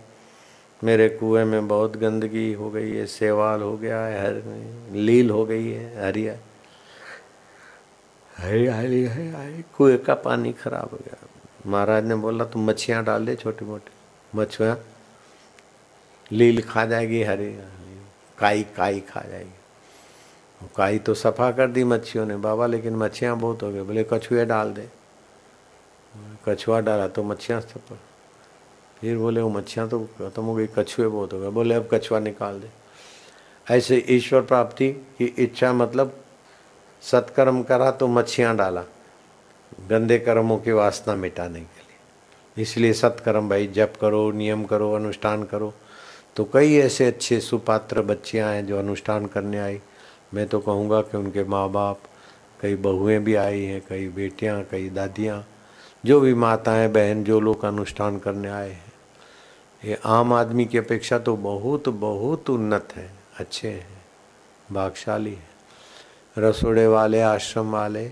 मेरे 0.84 1.08
कुएँ 1.08 1.44
में 1.44 1.68
बहुत 1.68 1.96
गंदगी 1.96 2.52
हो 2.52 2.70
गई 2.70 2.90
है 2.92 3.06
सेवाल 3.06 3.62
हो 3.62 3.76
गया 3.76 4.00
है, 4.00 4.20
हर 4.20 4.92
लील 4.92 5.30
हो 5.30 5.44
गई 5.44 5.68
है, 5.68 6.06
हरिया। 6.06 6.36
हरियाली 8.38 9.02
है 9.02 9.64
कुएँ 9.76 9.96
का 9.98 10.14
पानी 10.14 10.52
खराब 10.52 10.88
हो 10.92 10.98
गया। 11.04 11.28
महाराज 11.66 12.04
ने 12.04 12.14
बोला, 12.14 12.44
तुम 12.44 12.70
मच्छियाँ 12.70 13.04
डाल 13.04 13.26
दे 13.26 13.36
छोटी 13.36 13.64
मोटी 13.64 13.92
मछुआ 14.34 14.76
लील 16.32 16.62
खा 16.62 16.84
जाएगी, 16.84 17.22
हरी 17.22 17.58
काई 18.38 18.62
काई 18.76 19.00
खा 19.00 19.20
जाएगी। 19.20 20.68
काई 20.76 20.98
तो 20.98 21.14
सफ़ा 21.14 21.50
कर 21.52 21.68
दी 21.68 21.84
मच्छियों 21.84 22.26
ने, 22.26 22.36
बाबा, 22.36 22.66
लेकिन 22.66 22.96
मच्छियाँ 22.96 23.36
बहुत 23.36 23.62
हो 23.62 23.70
गई। 23.72 23.82
बोले, 23.82 24.04
कछुए 24.12 24.44
डाल 24.44 24.72
दे। 24.72 24.88
कछुआ 26.48 26.80
डाला 26.80 27.08
तो 27.08 27.22
मच्छियाँ 27.22 27.60
सफ़ा। 27.60 27.96
फिर 29.04 29.16
बोले 29.18 29.40
वो 29.40 29.48
मच्छियाँ 29.50 29.88
तो 29.88 29.98
खत्म 30.18 30.42
हो 30.42 30.54
गई, 30.54 30.66
कछुए 30.76 31.06
बहुत 31.06 31.32
हो 31.32 31.38
गए। 31.40 31.48
बोले, 31.50 31.74
अब 31.74 31.88
कछुआ 31.92 32.18
निकाल 32.18 32.60
दे। 32.60 32.68
ऐसे 33.66 33.96
ईश्वर 34.08 34.42
प्राप्ति 34.42 34.88
की 35.18 35.24
इच्छा 35.38 35.72
मतलब 35.72 36.14
सत्कर्म 37.02 37.62
करा 37.62 37.90
तो 37.90 38.06
मच्छियाँ 38.08 38.56
डाला, 38.56 38.82
गंदे 39.88 40.18
कर्मों 40.18 40.58
की 40.58 40.72
वासना 40.72 41.14
मिटाने 41.14 41.60
के 41.60 41.80
लिए। 41.80 42.62
इसलिए 42.62 42.92
सत्कर्म, 42.92 43.48
भाई, 43.48 43.66
जप 43.66 43.92
करो, 44.00 44.30
नियम 44.32 44.64
करो, 44.64 44.92
अनुष्ठान 44.92 45.44
करो। 45.44 45.72
तो 46.36 46.44
कई 46.44 46.76
ऐसे 46.76 47.06
अच्छे 47.06 47.40
सुपात्र 47.40 48.02
बच्चियाँ 48.02 48.52
हैं 48.52 48.66
जो 48.66 48.78
अनुष्ठान 48.78 49.26
करने 49.26 49.58
आई। 49.58 49.80
मैं 50.34 50.46
तो 50.48 50.60
कहूँगा 50.60 51.00
कि 51.02 51.16
उनके 51.16 51.44
माँ 51.44 51.68
बाप 51.68 52.08
कई 52.60 52.76
बहुएँ 52.78 53.18
भी 53.18 53.34
आई 53.34 53.62
हैं, 53.62 53.82
कई 53.88 54.08
बेटियाँ, 54.08 54.62
कई 54.62 54.88
दादियाँ, 54.90 55.44
जो 56.04 56.20
भी 56.20 56.34
माताएँ, 56.34 56.88
बहन, 56.88 57.24
जो 57.24 57.40
लोग 57.40 57.64
अनुष्ठान 57.64 58.18
करने 58.18 58.48
आए 58.48 58.70
हैं। 58.70 58.92
ये 59.84 59.98
आम 60.06 60.32
आदमी 60.32 60.64
की 60.64 60.78
अपेक्षा 60.78 61.18
तो 61.18 61.36
बहुत 61.36 61.88
बहुत 61.88 62.50
उन्नत 62.50 62.92
है, 62.96 63.10
अच्छे 63.40 63.68
हैं, 63.68 64.02
भागशाली 64.72 65.32
है। 65.32 65.48
रसोड़े 66.38 66.86
वाले, 66.86 67.20
आश्रम 67.20 67.72
वाले, 67.72 68.08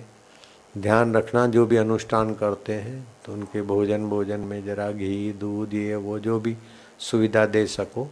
ध्यान 0.78 1.14
रखना 1.14 1.46
जो 1.46 1.64
भी 1.66 1.76
अनुष्ठान 1.76 2.34
करते 2.34 2.72
हैं 2.74 3.06
तो 3.24 3.32
उनके 3.32 3.62
भोजन 3.62 4.08
भोजन 4.08 4.40
में 4.40 4.64
जरा 4.64 4.90
घी, 4.92 5.32
दूध, 5.32 5.74
ये, 5.74 5.94
वो 5.96 6.18
जो 6.18 6.38
भी 6.40 6.56
सुविधा 7.00 7.46
दे 7.46 7.66
सको, 7.66 8.04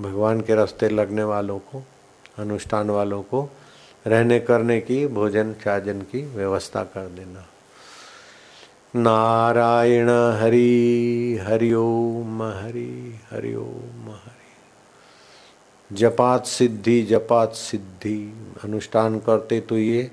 भगवान 0.00 0.40
के 0.40 0.54
रास्ते 0.54 0.88
लगने 0.88 1.24
वालों 1.24 1.58
को, 1.58 1.82
अनुष्ठान 2.38 2.90
वालों 2.90 3.22
को 3.22 3.48
रहने 4.06 4.40
करने 4.40 4.80
की 4.80 5.06
भोजन 5.06 5.52
चाजन 5.64 6.00
की 6.02 6.22
व्यवस्था 6.36 6.84
कर 6.84 7.08
देना। 7.08 7.46
नारायण 8.94 10.08
हरि 10.40 11.38
हरि 11.42 11.72
ओम, 11.72 12.42
हरि 12.42 13.20
हरि 13.30 13.54
ओम, 13.54 14.10
हरि। 14.10 15.96
जपात 15.96 16.46
सिद्धि 16.46 17.02
जपात 17.02 17.52
सिद्धि। 17.52 18.16
अनुष्ठान 18.64 19.18
करते 19.18 19.60
तो 19.60 19.78
ये 19.78 20.10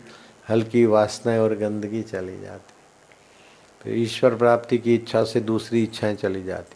हल्की 0.50 0.86
वासनाएँ 0.86 1.40
और 1.40 1.56
गंदगी 1.56 2.04
चली 2.04 2.40
जाती। 2.42 2.74
फिर 3.82 3.98
ईश्वर 3.98 4.36
प्राप्ति 4.36 4.78
की 4.78 4.96
इच्छा 4.96 5.24
से 5.24 5.42
दूसरी 5.42 5.84
इच्छाएँ 5.84 6.16
चली 6.16 6.44
जाती। 6.44 6.76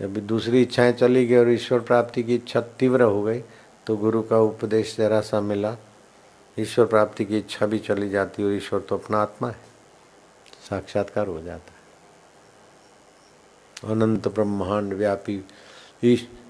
जब 0.00 0.26
दूसरी 0.26 0.62
इच्छाएँ 0.62 0.92
चली 0.92 1.26
गई 1.26 1.36
और 1.36 1.50
ईश्वर 1.50 1.80
प्राप्ति 1.80 2.22
की 2.22 2.34
इच्छा 2.34 2.60
तीव्र 2.60 3.02
हो 3.02 3.22
गई 3.22 3.40
तो 3.86 3.96
गुरु 3.96 4.22
का 4.22 4.38
उपदेश 4.38 4.96
जरा 4.98 5.20
सा 5.20 5.40
मिला। 5.40 5.76
ईश्वर 6.56 6.86
प्राप्ति 6.86 7.24
की 7.24 7.38
इच्छा 7.38 7.66
भी 7.66 7.78
चली 7.78 8.10
जाती 8.10 8.44
और 8.44 8.52
ईश्वर 8.52 8.80
तो 8.80 8.98
अपना 8.98 9.18
आत्मा 9.18 9.48
है। 9.48 9.71
साक्षात्कार 10.62 11.26
हो 11.26 11.40
जाता 11.42 11.72
है। 11.72 11.80
अनंत 13.92 14.28
ब्रह्मांड 14.28 14.92
व्यापी। 14.94 15.44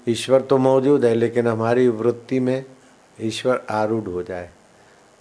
ईश्वर 0.07 0.41
तो 0.41 0.57
मौजूद 0.57 1.05
है, 1.05 1.13
लेकिन 1.15 1.47
हमारी 1.47 1.87
वृत्ति 1.87 2.39
में 2.39 2.65
ईश्वर 3.17 3.65
आरूढ़ 3.71 4.09
हो 4.09 4.23
जाए। 4.23 4.49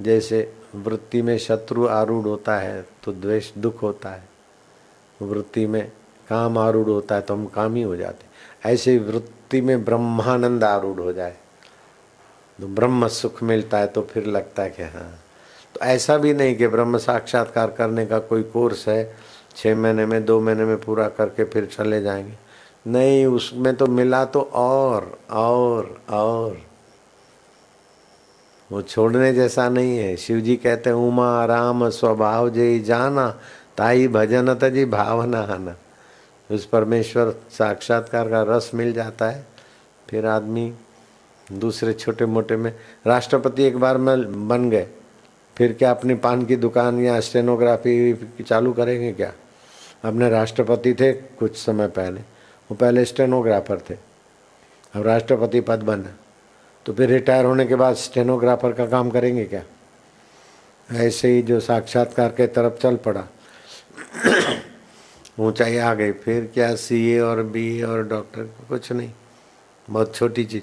जैसे 0.01 0.53
वृत्ति 0.75 1.23
में 1.23 1.37
शत्रु 1.39 1.87
आरूढ़ 1.89 2.27
होता 2.27 2.57
है 2.57 2.83
तो 3.05 3.13
द्वेष 3.13 3.53
दुख 3.57 3.83
होता 3.83 4.11
है। 4.11 4.29
वृत्ति 5.21 5.67
में 5.67 5.91
काम 6.29 6.59
आरूढ़ 6.59 6.89
होता 6.89 7.15
है 7.15 7.21
तो 7.21 7.35
हम 7.35 7.47
काम 7.47 7.75
ही 7.75 7.83
हो 7.83 7.97
जाते 7.97 8.27
ऐसे 8.65 8.97
वृत्ति 8.99 9.61
में 9.61 9.85
ब्रह्मानंद 9.85 10.65
आरूढ़ 10.65 11.01
हो 11.01 11.13
जाए। 11.13 11.37
तो 12.59 12.69
ब्रह्म 12.69 13.09
सुख 13.09 13.43
मिलता 13.43 13.79
है 13.79 13.87
तो 13.87 14.03
फिर 14.03 14.27
लगता 14.27 14.63
है 14.63 14.71
कि 14.71 14.83
हाँ 14.85 15.13
तो 15.75 15.81
ऐसा 15.81 16.17
भी 16.17 16.35
नहीं 16.35 16.57
कि 16.57 16.69
ब्रह्म 16.69 16.99
साक्षात्कार 16.99 17.71
करने 17.71 18.07
का 18.07 18.19
कोई 18.19 18.43
कोर्स 18.43 18.89
है 18.89 19.17
छः 19.57 19.77
महीने 19.77 20.07
में, 20.07 20.25
दो 20.25 20.41
महीने 20.41 20.65
में 20.65 20.81
पूरा 20.81 21.09
करके 21.09 21.45
फिर 21.45 21.67
चले 21.67 22.03
जाएँगे। 22.03 22.33
नहीं, 22.87 23.27
उसमें 23.27 23.77
तो 23.77 23.87
मिला 23.87 24.25
तो 24.25 24.41
और 24.41 25.19
और 25.31 26.01
और। 26.11 26.59
वो 28.73 28.83
छोड़ने 28.83 29.33
जैसा 29.33 29.69
नहीं 29.69 29.99
है। 29.99 30.17
शिव 30.17 30.41
जी 30.41 30.57
कहते 30.57 30.91
हैं, 30.91 30.97
उमा 30.97 31.45
राम 31.45 31.89
स्वभाव 31.89 32.51
जय 32.51 32.79
जाना, 32.79 33.41
ताई 33.77 34.09
भजन 34.09 34.55
तजी 34.55 34.85
भावना 34.85 35.41
आना। 35.41 35.77
उस 36.51 36.67
परमेश्वर 36.67 37.35
साक्षात्कार 37.51 38.29
का 38.29 38.43
रस 38.43 38.71
मिल 38.75 38.93
जाता 38.93 39.27
है। 39.27 39.47
फिर 40.11 40.27
आदमी 40.27 40.75
दूसरे 41.53 41.93
छोटे 41.93 42.27
मोटे 42.27 42.57
में, 42.57 42.77
राष्ट्रपति 43.07 43.63
एक 43.65 43.79
बार 43.79 43.99
में 43.99 44.49
बन 44.49 44.71
गए। 44.71 44.87
फिर 45.59 45.73
क्या 45.73 45.91
अपनी 45.91 46.15
पान 46.15 46.45
की 46.45 46.57
दुकान 46.57 47.01
या 47.01 47.21
स्टेनोग्राफी 47.21 48.15
चालू 48.47 48.73
करेंगे 48.73 49.13
क्या? 49.13 49.33
अपने 50.05 50.31
राष्ट्रपति 50.31 50.95
थे 50.95 51.13
कुछ 51.13 51.57
समय 51.57 51.89
पहले। 51.89 52.21
वो 52.71 52.75
पहले 52.75 53.05
स्टेनोग्राफर 53.05 53.81
थे। 53.91 53.95
अब 54.95 55.03
राष्ट्रपति 55.03 55.61
पद 55.61 55.79
बना। 55.79 56.19
तो 56.87 56.93
फिर 56.93 57.11
रिटायर 57.11 57.45
होने 57.45 57.67
के 57.67 57.75
बाद 57.75 57.97
स्टेनोग्राफर 57.97 58.73
का 58.73 58.87
काम 58.87 59.11
करेंगे 59.11 59.45
क्या? 59.45 59.63
ऐसे 60.93 61.29
ही 61.29 61.43
जो 61.43 61.61
साक्षात्कार 61.61 62.29
के 62.29 62.47
तरफ़ 62.47 62.75
चल 62.75 62.97
पड़ा। 62.97 63.25
ऊंचाई 65.41 65.77
आ 65.77 65.95
गई 65.95 66.13
फिर 66.13 66.51
क्या 66.55 66.75
सीए 66.75 67.21
और 67.21 67.43
बी 67.43 67.83
और 67.83 68.09
डॉक्टर 68.09 68.43
कुछ 68.69 68.93
नहीं। 68.93 69.11
बहुत 69.91 70.15
छोटी 70.15 70.45
चीज़। 70.45 70.63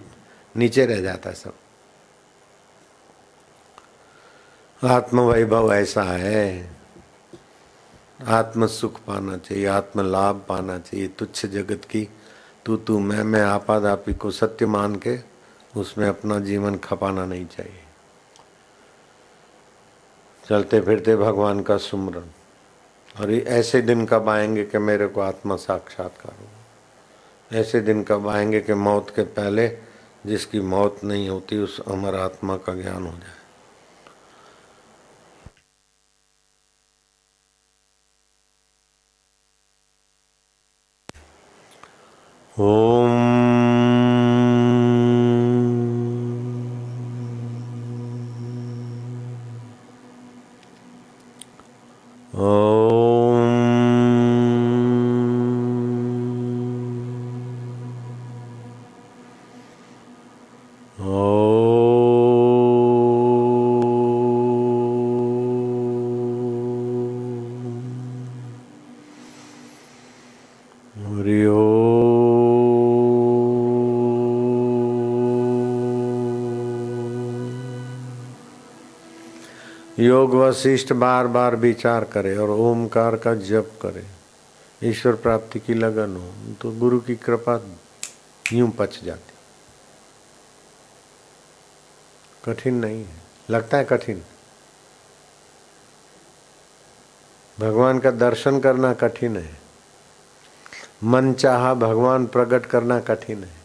नीचे 0.57 0.85
रह 0.85 1.01
जाता 1.01 1.31
सब। 1.31 1.53
आत्म 4.83 5.21
वैभव 5.21 5.73
ऐसा 5.73 6.03
है। 6.03 6.71
आत्म 8.27 8.67
सुख 8.67 8.99
पाना 8.99 9.37
चाहिए, 9.37 9.65
आत्म 9.65 10.11
लाभ 10.11 10.45
पाना 10.49 10.79
चाहिए। 10.79 11.07
तुच्छ 11.07 11.45
जगत 11.45 11.85
की 11.85 12.09
तू 12.65 12.77
तू, 12.77 12.99
मैं 12.99 13.23
मैं 13.23 13.41
आपादापी 13.41 14.13
को 14.13 14.31
सत्य 14.31 14.65
मान 14.65 14.95
के 14.95 15.19
उसमें 15.77 16.07
अपना 16.07 16.39
जीवन 16.39 16.75
खपाना 16.75 17.25
नहीं 17.25 17.45
चाहिए। 17.45 17.83
चलते 20.49 20.81
फिरते 20.81 21.15
भगवान 21.15 21.61
का 21.61 21.77
सुमरन 21.77 22.31
और 23.19 23.31
ऐसे 23.33 23.81
दिन 23.81 24.05
कब 24.05 24.29
आएँगे 24.29 24.63
कि 24.63 24.77
मेरे 24.77 25.07
को 25.07 25.21
आत्मा 25.21 25.55
साक्षात्कार 25.55 26.35
हो? 26.41 26.47
ऐसे 27.57 27.79
दिन 27.79 28.03
कब 28.03 28.27
आएँगे 28.27 28.59
कि 28.59 28.73
मौत 28.73 29.09
के 29.15 29.23
पहले 29.23 29.77
जिसकी 30.25 30.59
मौत 30.59 30.99
नहीं 31.03 31.29
होती, 31.29 31.57
उस 31.57 31.81
अमर 31.87 32.15
आत्मा 32.15 32.57
का 32.57 32.73
ज्ञान 32.73 33.05
हो 33.05 33.11
जाए? 33.11 33.38
ओम 42.59 42.98
योग 80.09 80.33
वशिष्ठ 80.35 80.93
बार 80.93 81.27
बार 81.27 81.55
विचार 81.55 82.03
करे 82.03 82.35
और 82.37 82.49
ओमकार 82.49 83.15
का 83.15 83.33
जप 83.35 83.71
करे। 83.81 84.05
ईश्वर 84.81 85.15
प्राप्ति 85.15 85.59
की 85.59 85.73
लगन 85.73 86.15
हो 86.15 86.53
तो 86.61 86.71
गुरु 86.71 86.99
की 86.99 87.15
कृपा 87.15 87.59
यूँ 88.53 88.69
पच 88.71 88.99
जाती। 89.03 89.33
कठिन 92.45 92.75
नहीं 92.75 93.03
है। 93.05 93.21
लगता 93.49 93.77
है 93.77 93.85
कठिन। 93.85 94.21
भगवान 97.57 97.99
का 97.99 98.11
दर्शन 98.11 98.59
करना 98.59 98.93
कठिन 98.93 99.37
है। 99.37 99.57
मन 101.03 101.33
चाहा 101.33 101.73
भगवान 101.73 102.25
प्रकट 102.27 102.65
करना 102.65 102.99
कठिन 102.99 103.43
है। 103.43 103.57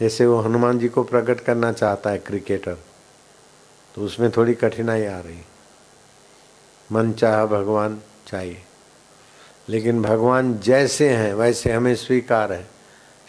जैसे 0.00 0.26
वो 0.26 0.40
हनुमान 0.40 0.78
जी 0.78 0.88
को 0.88 1.02
प्रकट 1.04 1.40
करना 1.40 1.72
चाहता 1.72 2.10
है, 2.10 2.18
क्रिकेटर 2.18 2.78
तो 3.94 4.02
उसमें 4.02 4.30
थोड़ी 4.30 4.54
कठिनाई 4.54 5.04
आ 5.06 5.18
रही। 5.20 5.42
मन 6.92 7.12
चाह 7.12 7.46
भगवान 7.46 8.00
चाहिए। 8.26 8.62
लेकिन 9.68 10.02
भगवान 10.02 10.58
जैसे 10.58 11.08
हैं, 11.08 11.34
वैसे 11.34 11.72
हमें 11.72 11.96
स्वीकार 11.96 12.52
है। 12.52 12.68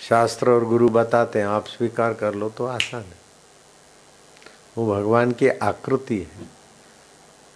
शास्त्र 0.10 0.50
और 0.50 0.65
गुरु 0.65 0.89
बताते 0.89 1.39
हैं, 1.39 1.46
आप 1.46 1.67
स्वीकार 1.67 2.13
कर 2.13 2.34
लो 2.34 2.50
तो 2.50 2.65
आसान 2.65 3.01
है। 3.01 3.17
वो 4.77 4.96
भगवान 4.96 5.32
की 5.32 5.48
आकृति 5.48 6.17
है। 6.17 6.46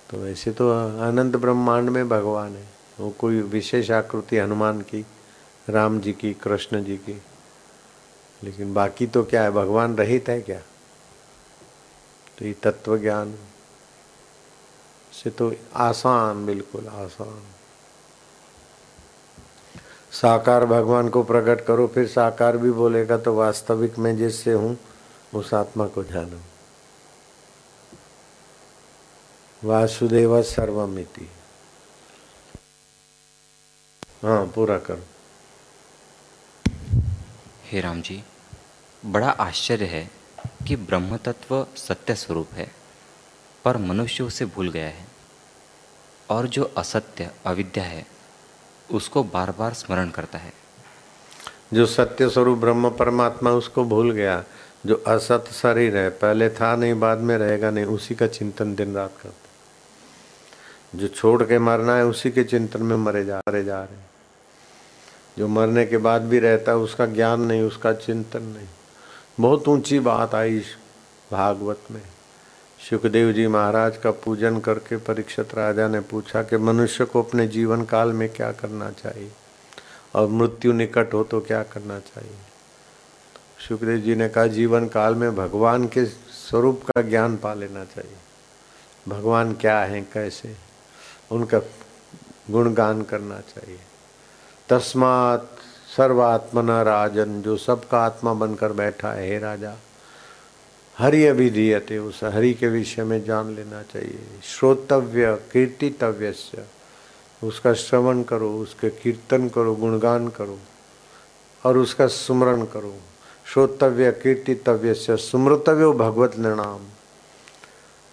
तो 0.09 0.17
वैसे 0.17 0.51
तो 0.51 0.71
अनंत 0.99 1.35
ब्रह्मांड 1.35 1.89
में 1.89 2.09
भगवान 2.09 2.55
है। 2.55 2.67
वो 2.99 3.09
कोई 3.09 3.41
विशेष 3.41 3.91
आकृति 3.91 4.37
हनुमान 4.37 4.81
की, 4.81 5.05
राम 5.69 5.99
जी 5.99 6.13
की, 6.13 6.33
कृष्ण 6.33 6.83
जी 6.83 6.97
की। 6.97 7.21
लेकिन 8.43 8.73
बाकी 8.73 9.07
तो 9.07 9.23
क्या 9.23 9.43
है, 9.43 9.51
भगवान 9.51 9.95
रहित 9.95 10.29
है 10.29 10.41
क्या? 10.41 10.59
तो 12.37 12.45
ये 12.45 12.53
तत्व 12.53 12.97
ज्ञान 12.97 13.35
से 15.17 15.29
तो 15.29 15.51
आसान, 15.75 16.45
बिल्कुल 16.45 16.87
आसान। 16.87 17.45
साकार 20.13 20.65
भगवान 20.65 21.09
को 21.09 21.23
प्रकट 21.23 21.65
करो, 21.65 21.87
फिर 21.87 22.07
साकार 22.07 22.57
भी 22.57 22.71
बोलेगा 22.71 23.17
तो 23.17 23.33
वास्तविक 23.35 23.97
में 23.99 24.15
जिससे 24.17 24.53
हूँ, 24.53 24.77
उस 25.33 25.53
आत्मा 25.53 25.87
को 25.87 26.03
जानो 26.03 26.39
वासुदेव 29.61 30.41
सर्वमिति। 30.43 31.27
हाँ 34.23 34.45
पूरा 34.47 34.77
करो। 34.79 35.03
हे 37.65 37.81
राम 37.81 38.01
जी, 38.01 38.21
बड़ा 39.03 39.29
आश्चर्य 39.29 39.85
है 39.85 40.09
कि 40.67 40.75
ब्रह्म 40.75 41.17
तत्व 41.17 41.65
सत्य 41.77 42.15
स्वरूप 42.15 42.53
है, 42.53 42.71
पर 43.65 43.77
मनुष्य 43.77 44.23
उसे 44.23 44.45
भूल 44.45 44.69
गया 44.69 44.87
है। 44.87 45.06
और 46.29 46.47
जो 46.47 46.63
असत्य 46.77 47.31
अविद्या 47.45 47.83
है, 47.83 48.07
उसको 48.91 49.23
बार 49.23 49.51
बार 49.51 49.73
स्मरण 49.73 50.09
करता 50.09 50.37
है। 50.37 50.53
जो 51.73 51.85
सत्य 51.85 52.29
स्वरूप 52.29 52.57
ब्रह्म 52.57 52.89
परमात्मा, 52.89 53.51
उसको 53.51 53.83
भूल 53.83 54.11
गया, 54.11 54.43
जो 54.85 54.95
असत 54.95 55.45
शरीर 55.53 55.97
है, 55.97 56.09
पहले 56.09 56.49
था 56.49 56.75
नहीं, 56.75 56.99
बाद 56.99 57.17
में 57.17 57.37
रहेगा 57.37 57.71
नहीं, 57.71 57.85
उसी 57.85 58.15
का 58.15 58.27
चिंतन 58.27 58.75
दिन 58.75 58.95
रात 58.95 59.13
करते 59.23 59.47
जो 60.97 61.07
छोड़ 61.07 61.43
के 61.43 61.59
मरना 61.59 61.95
है, 61.95 62.05
उसी 62.05 62.31
के 62.31 62.43
चिंतन 62.43 62.83
में 62.83 62.95
मरे 62.95 63.25
जा 63.25 63.41
रहे 63.49 63.63
जा 63.63 63.83
रहे 63.83 64.07
जो 65.37 65.47
मरने 65.47 65.85
के 65.85 65.97
बाद 65.97 66.21
भी 66.21 66.39
रहता 66.39 66.71
है, 66.71 66.77
उसका 66.77 67.05
ज्ञान 67.05 67.41
नहीं, 67.41 67.61
उसका 67.61 67.93
चिंतन 67.93 68.43
नहीं। 68.43 68.67
बहुत 69.39 69.67
ऊँची 69.67 69.99
बात 69.99 70.35
आई 70.35 70.61
भागवत 71.31 71.79
में। 71.91 72.01
सुखदेव 72.89 73.31
जी 73.31 73.47
महाराज 73.47 73.97
का 73.97 74.11
पूजन 74.11 74.59
करके 74.59 74.97
परीक्षित 74.97 75.55
राजा 75.55 75.87
ने 75.87 75.99
पूछा 75.99 76.43
कि 76.43 76.57
मनुष्य 76.57 77.05
को 77.05 77.23
अपने 77.23 77.47
जीवन 77.47 77.85
काल 77.85 78.13
में 78.13 78.29
क्या 78.29 78.51
करना 78.51 78.91
चाहिए? 78.91 79.31
और 80.15 80.27
मृत्यु 80.27 80.73
निकट 80.73 81.13
हो 81.13 81.23
तो 81.23 81.39
क्या 81.39 81.63
करना 81.63 81.99
चाहिए? 81.99 82.35
सुखदेव 83.67 83.97
जी 83.97 84.15
ने 84.15 84.29
कहा, 84.29 84.47
जीवन 84.47 84.87
काल 84.87 85.15
में 85.15 85.35
भगवान 85.35 85.87
के 85.87 86.05
स्वरूप 86.05 86.83
का 86.83 87.01
ज्ञान 87.01 87.37
पा 87.37 87.53
लेना 87.53 87.85
चाहिए। 87.85 88.17
भगवान 89.07 89.53
क्या 89.53 89.79
है, 89.79 90.01
कैसे? 90.01 90.55
उनका 91.31 91.59
गुणगान 92.51 93.01
करना 93.01 93.39
चाहिए। 93.39 93.79
तस्मात 94.69 95.49
सर्वात्मना 95.97 96.81
राजन, 96.81 97.41
जो 97.41 97.57
सबका 97.57 97.99
आत्मा 97.99 98.33
बनकर 98.33 98.71
बैठा 98.71 99.11
है, 99.11 99.27
हे 99.27 99.39
राजा 99.39 99.75
हरि 100.97 101.25
अभिधीयते 101.25 101.97
उस 101.97 102.23
हरि 102.23 102.53
के 102.53 102.67
विषय 102.67 103.03
में 103.03 103.23
जान 103.23 103.55
लेना 103.55 103.81
चाहिए। 103.83 104.19
श्रोतव्य 104.43 105.35
कीर्तितव्य 105.53 106.33
उसका 107.43 107.73
श्रवण 107.73 108.23
करो, 108.23 108.49
उसके 108.57 108.89
कीर्तन 108.89 109.47
करो, 109.49 109.75
गुणगान 109.75 110.27
करो, 110.27 110.57
और 111.65 111.77
उसका 111.77 112.07
सुमरण 112.07 112.65
करो। 112.65 112.93
श्रोतव्य 113.45 114.11
कीर्तितव्य 114.11 114.93
से 114.93 115.17
सुमृतव्यो 115.17 115.93
भगवत 115.93 116.37
निर्णाम 116.37 116.79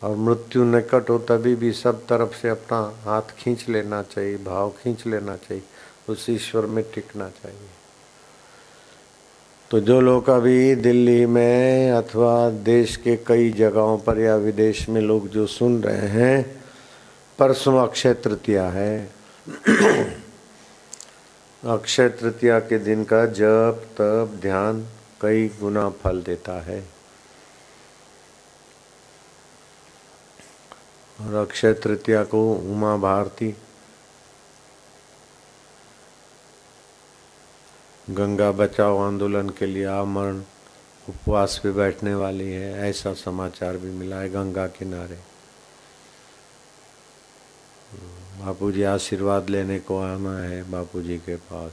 और 0.02 0.16
मृत्यु 0.16 0.64
निकट 0.64 1.10
हो 1.10 1.18
तभी 1.18 1.54
भी 1.54 1.72
सब 1.72 2.06
तरफ़ 2.06 2.36
से 2.36 2.48
अपना 2.48 2.80
हाथ 3.04 3.34
खींच 3.38 3.68
लेना 3.68 4.02
चाहिए, 4.02 4.36
भाव 4.36 4.70
खींच 4.70 5.06
लेना 5.06 5.36
चाहिए, 5.36 5.62
उस 6.08 6.26
ईश्वर 6.30 6.66
में 6.66 6.84
टिकना 6.94 7.28
चाहिए। 7.28 7.83
तो 9.70 9.80
जो 9.80 10.00
लोग 10.00 10.28
अभी 10.30 10.74
दिल्ली 10.74 11.26
में 11.26 11.90
अथवा 11.90 12.50
देश 12.50 12.96
के 12.96 13.16
कई 13.16 13.50
जगहों 13.50 13.98
पर 13.98 14.18
या 14.18 14.36
विदेश 14.36 14.88
में 14.88 15.00
लोग 15.00 15.28
जो 15.28 15.46
सुन 15.46 15.82
रहे 15.82 16.08
हैं, 16.08 16.64
परसों 17.38 17.78
अक्षय 17.78 18.14
तृतीया 18.14 18.68
है। 18.68 19.10
अक्षय 21.64 22.08
तृतीया 22.08 22.58
के 22.60 22.78
दिन 22.78 23.04
का 23.04 23.26
जप, 23.26 23.86
तप, 23.92 24.38
ध्यान 24.42 24.86
कई 25.20 25.48
गुना 25.60 25.88
फल 25.88 26.22
देता 26.22 26.60
है। 26.60 26.84
और 31.20 31.34
अक्षय 31.34 31.72
तृतीया 31.72 32.24
को 32.24 32.52
उमा 32.52 32.96
भारती 32.96 33.54
गंगा 38.10 38.52
बचाओ 38.52 38.98
आंदोलन 38.98 39.48
के 39.48 39.66
लिए 39.66 39.84
आमरण, 39.84 40.38
उपवास 41.08 41.60
पे 41.62 41.70
बैठने 41.72 42.14
वाली 42.14 42.52
है, 42.52 42.90
ऐसा 42.90 43.14
समाचार 43.14 43.76
भी 43.76 43.90
मिला 43.90 44.16
है 44.16 44.28
गंगा 44.28 44.66
किनारे। 44.66 45.18
बापू 48.40 48.72
जी 48.72 48.82
आशीर्वाद 48.82 49.50
लेने 49.50 49.78
को 49.78 50.00
आना 50.00 50.38
है 50.38 50.62
बापू 50.62 51.02
जी 51.02 51.18
के 51.18 51.36
पास। 51.36 51.72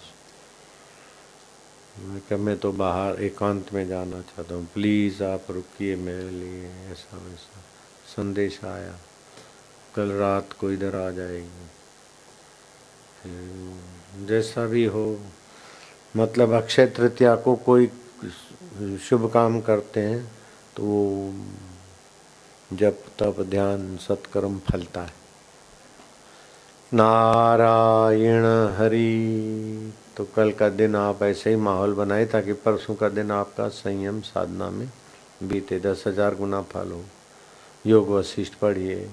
मैं 2.00 2.36
मैं 2.38 2.58
तो 2.58 2.72
बाहर 2.72 3.22
एकांत 3.22 3.74
में 3.74 3.88
जाना 3.88 4.22
चाहता 4.22 4.56
हूँ। 4.56 4.68
प्लीज़ 4.74 5.24
आप 5.24 5.42
रुकिए 5.50 5.96
मेरे 5.96 6.30
लिए। 6.30 6.92
ऐसा 6.92 7.18
वैसा 7.18 7.60
संदेश 8.08 8.60
आया। 8.64 8.96
कल 9.96 10.12
रात 10.12 10.54
को 10.60 10.72
इधर 10.72 10.96
आ 10.96 11.10
जाएगी। 11.12 11.68
जैसा 14.26 14.66
भी 14.66 14.86
हो 14.86 15.20
मतलब 16.16 16.52
अक्षय 16.54 16.86
तृतीया 16.88 17.36
को 17.38 17.56
कोई 17.66 17.90
शुभ 19.00 19.30
काम 19.34 19.60
करते 19.62 20.00
हैं 20.00 20.24
तो 20.76 20.84
वो 20.84 21.34
जब 22.72 22.98
तब 23.20 23.44
ध्यान, 23.50 23.98
सत्कर्म 23.98 24.58
फलता 24.70 25.02
है। 25.02 25.20
नारायण 26.92 28.46
हरि 28.78 29.94
तो 30.18 30.26
कल 30.36 30.52
का 30.52 30.70
दिन 30.72 30.96
आप 30.96 31.24
ऐसे 31.24 31.50
ही 31.50 31.56
माहौल 31.58 31.94
बनाए 31.94 32.26
ताकि 32.26 32.54
परसों 32.60 32.96
का 32.96 33.10
दिन 33.10 33.32
आपका 33.32 33.68
संयम 33.70 34.22
साधना 34.24 34.70
में 34.70 34.88
बीते 35.44 35.80
दस 35.80 36.04
हज़ार 36.08 36.36
गुना 36.36 36.62
फल 36.72 36.92
हो। 36.92 37.04
योग 37.86 38.10
वशिष्ठ 38.10 38.56
पढ़िए। 38.56 39.10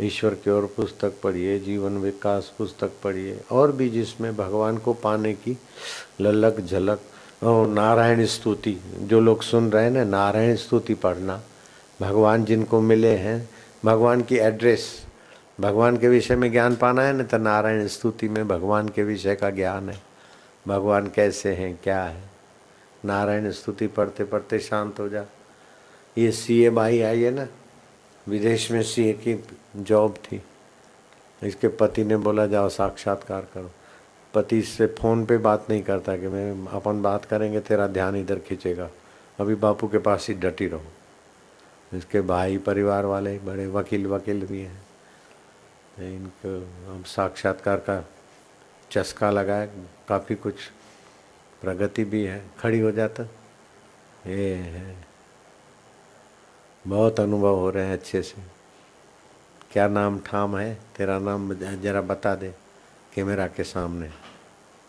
ईश्वर 0.00 0.34
की 0.34 0.50
ओर 0.50 0.74
पुस्तक 0.76 1.12
पढ़िए, 1.22 1.58
जीवन 1.58 1.98
विकास 1.98 2.52
पुस्तक 2.58 2.92
पढ़िए, 3.04 3.40
और 3.52 3.72
भी 3.72 3.88
जिसमें 3.88 4.36
भगवान 4.36 4.78
को 4.78 4.92
पाने 4.92 5.34
की 5.34 5.58
ललक 6.20 6.60
झलक, 6.60 7.00
और 7.42 7.68
नारायण 7.68 8.26
स्तुति, 8.26 8.80
जो 8.98 9.20
लोग 9.20 9.42
सुन 9.42 9.70
रहे 9.70 9.84
हैं 9.84 9.90
ना, 9.90 10.04
नारायण 10.04 10.56
स्तुति 10.56 10.94
पढ़ना, 10.94 11.42
भगवान 12.00 12.44
जिनको 12.44 12.80
मिले 12.80 13.14
हैं, 13.16 13.50
भगवान 13.84 14.22
की 14.22 14.36
एड्रेस, 14.36 15.06
भगवान 15.60 15.96
के 15.96 16.08
विषय 16.08 16.36
में 16.36 16.52
ज्ञान 16.52 16.76
पाना 16.76 17.02
है 17.02 17.12
ना 17.12 17.22
तो 17.22 17.38
नारायण 17.38 17.86
स्तुति 17.86 18.28
में 18.28 18.48
भगवान 18.48 18.88
के 18.88 19.02
विषय 19.02 19.34
का 19.34 19.50
ज्ञान 19.50 19.90
है, 19.90 20.00
भगवान 20.68 21.06
कैसे 21.06 21.54
हैं, 21.54 21.78
क्या 21.82 22.02
है? 22.02 22.22
नारायण 23.04 23.50
स्तुति 23.50 23.86
पढ़ते 23.86 24.24
पढ़ते 24.24 24.58
शांत 24.58 25.00
हो 25.00 25.08
जा। 25.08 25.24
ये 26.18 26.32
सी 26.32 26.64
ए 26.64 26.70
भाई 26.70 27.00
आई 27.00 27.20
है 27.20 27.30
ना? 27.30 27.46
विदेश 28.28 28.70
में 28.70 28.82
सी 28.82 29.12
की 29.12 29.44
जॉब 29.76 30.14
थी। 30.14 30.42
इसके 31.42 31.68
पति 31.68 32.04
ने 32.04 32.16
बोला, 32.16 32.46
जाओ 32.46 32.68
साक्षात्कार 32.68 33.46
करो। 33.54 33.70
पति 34.34 34.62
से 34.62 34.86
फ़ोन 34.86 35.26
पे 35.26 35.38
बात 35.38 35.66
नहीं 35.70 35.82
करता 35.82 36.16
कि 36.16 36.26
मैं, 36.26 36.66
अपन 36.66 37.02
बात 37.02 37.24
करेंगे, 37.24 37.60
तेरा 37.60 37.86
ध्यान 37.86 38.16
इधर 38.16 38.38
खींचेगा। 38.38 38.90
अभी 39.40 39.54
बापू 39.54 39.88
के 39.88 39.98
पास 39.98 40.28
ही 40.28 40.34
डटी 40.34 40.66
रहो। 40.66 40.84
इसके 41.94 42.20
भाई 42.20 42.58
परिवार 42.58 43.04
वाले, 43.04 43.38
बड़े 43.38 43.66
वकील 43.66 44.06
वकील 44.06 44.46
भी 44.46 44.60
हैं। 44.60 44.82
इनको 45.98 46.60
अब 46.94 47.04
साक्षात्कार 47.04 47.76
का 47.76 48.08
चस्का 48.90 49.30
लगाए, 49.30 49.70
काफ़ी 50.08 50.34
कुछ 50.34 50.54
प्रगति 51.62 52.04
भी 52.04 52.24
है, 52.24 52.44
खड़ी 52.60 52.80
हो 52.80 52.90
जाता। 52.90 53.22
ये 54.26 54.54
है। 54.54 55.13
बहुत 56.86 57.20
अनुभव 57.20 57.54
हो 57.56 57.70
रहे 57.70 57.86
हैं 57.86 57.92
अच्छे 57.92 58.22
से। 58.22 58.42
क्या 59.72 59.86
नाम 59.88 60.18
ठाम 60.20 60.56
है? 60.56 60.74
तेरा 60.96 61.18
नाम 61.18 61.54
जरा 61.54 62.00
बता 62.00 62.34
दे 62.34 62.54
कैमरा 63.14 63.46
के 63.46 63.64
सामने। 63.64 64.08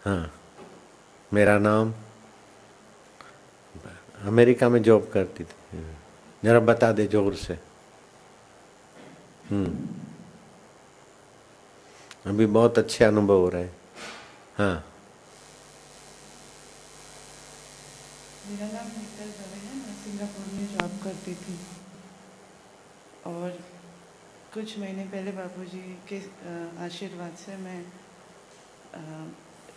हाँ 0.05 0.33
मेरा 1.31 1.57
नाम? 1.59 1.93
अमेरिका 4.23 4.69
में 4.69 4.81
जॉब 4.83 5.09
करती 5.13 5.43
थी। 5.43 5.83
जरा 6.43 6.59
बता 6.59 6.91
दे 6.91 7.05
ज़ोर 7.07 7.35
से। 7.35 7.53
हम्म। 9.49 9.87
अभी 12.25 12.45
बहुत 12.45 12.79
अच्छे 12.79 13.05
अनुभव 13.05 13.37
हो 13.37 13.49
रहे 13.49 13.63
हैं। 13.63 13.75
हाँ। 14.57 14.75
मेरा 18.47 18.67
नाम 18.67 18.87
है। 18.87 19.03
मैं 19.75 19.95
सिंगापुर 19.95 20.53
में 20.53 20.67
जॉब 20.67 21.03
करती 21.03 21.33
थी। 21.35 21.57
और 23.25 23.49
कुछ 24.53 24.77
महीने 24.79 25.03
पहले 25.11 25.31
बापूजी 25.31 25.79
के 26.09 26.17
आशीर्वाद 26.85 27.35
से 27.37 27.55
मैं 27.57 27.81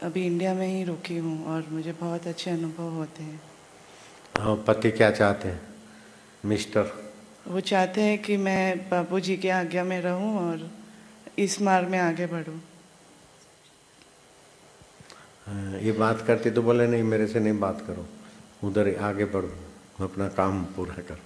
अभी 0.06 0.24
इंडिया 0.26 0.52
में 0.54 0.66
ही 0.66 0.84
रुकी 0.84 1.16
हूँ 1.18 1.46
और 1.54 1.66
मुझे 1.70 1.92
बहुत 2.00 2.26
अच्छे 2.26 2.50
अनुभव 2.50 2.90
होते 2.94 3.22
हैं। 3.22 3.40
हाँ 4.38 4.56
पति 4.66 4.90
क्या 4.90 5.11
चाहते 5.11 5.48
हैं? 5.48 5.61
मिस्टर? 6.44 6.92
वो 7.48 7.61
चाहते 7.61 8.00
हैं 8.00 8.18
कि 8.22 8.37
मैं 8.37 8.88
बापूजी 8.88 9.37
के 9.37 9.50
आज्ञा 9.50 9.84
में 9.84 10.00
रहूँ 10.00 10.38
और 10.40 10.70
इस 11.38 11.61
मार्ग 11.62 11.88
में 11.88 11.98
आगे 11.98 12.26
बढ़ूं। 12.26 12.58
ये 15.80 15.92
बात 15.92 16.20
करती 16.26 16.50
तो 16.50 16.62
बोले 16.62 16.87
नहीं 16.87 17.02
मेरे 17.02 17.26
से 17.26 17.40
नहीं 17.40 17.58
बात 17.58 17.80
करो 17.87 18.06
उधर 18.68 18.94
आगे 19.02 19.24
बढ़ो 19.24 20.04
अपना 20.04 20.28
काम 20.37 20.64
पूरा 20.76 21.02
कर। 21.02 21.18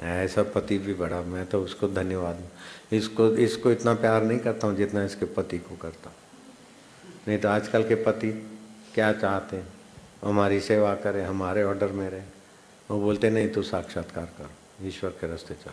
ऐसा 0.00 0.42
पति 0.42 0.78
भी 0.78 0.94
बड़ा, 0.94 1.22
मैं 1.22 1.46
तो 1.46 1.62
उसको 1.62 1.88
धन्यवाद। 1.88 2.48
इसको 2.92 3.28
इसको 3.36 3.72
इतना 3.72 3.94
प्यार 3.94 4.22
नहीं 4.22 4.38
करता 4.38 4.66
हूँ 4.66 4.76
जितना 4.76 5.04
इसके 5.04 5.26
पति 5.26 5.58
को 5.58 5.76
करता 5.76 6.08
हूँ। 6.08 6.16
नहीं 7.28 7.38
तो 7.38 7.48
आजकल 7.48 7.88
के 7.88 7.94
पति 7.94 8.30
क्या 8.94 9.12
चाहते 9.12 9.56
हैं? 9.56 9.68
हमारी 10.24 10.60
सेवा 10.60 10.94
करें, 10.94 11.24
हमारे 11.24 11.62
ऑर्डर 11.62 11.92
में 11.92 12.10
रहे। 12.10 12.22
वो 12.90 13.00
बोलते, 13.00 13.30
नहीं, 13.30 13.48
तू 13.48 13.62
साक्षात्कार 13.62 14.24
कर, 14.24 14.50
ईश्वर 14.86 15.10
के 15.10 15.26
रास्ते 15.26 15.54
चल। 15.54 15.70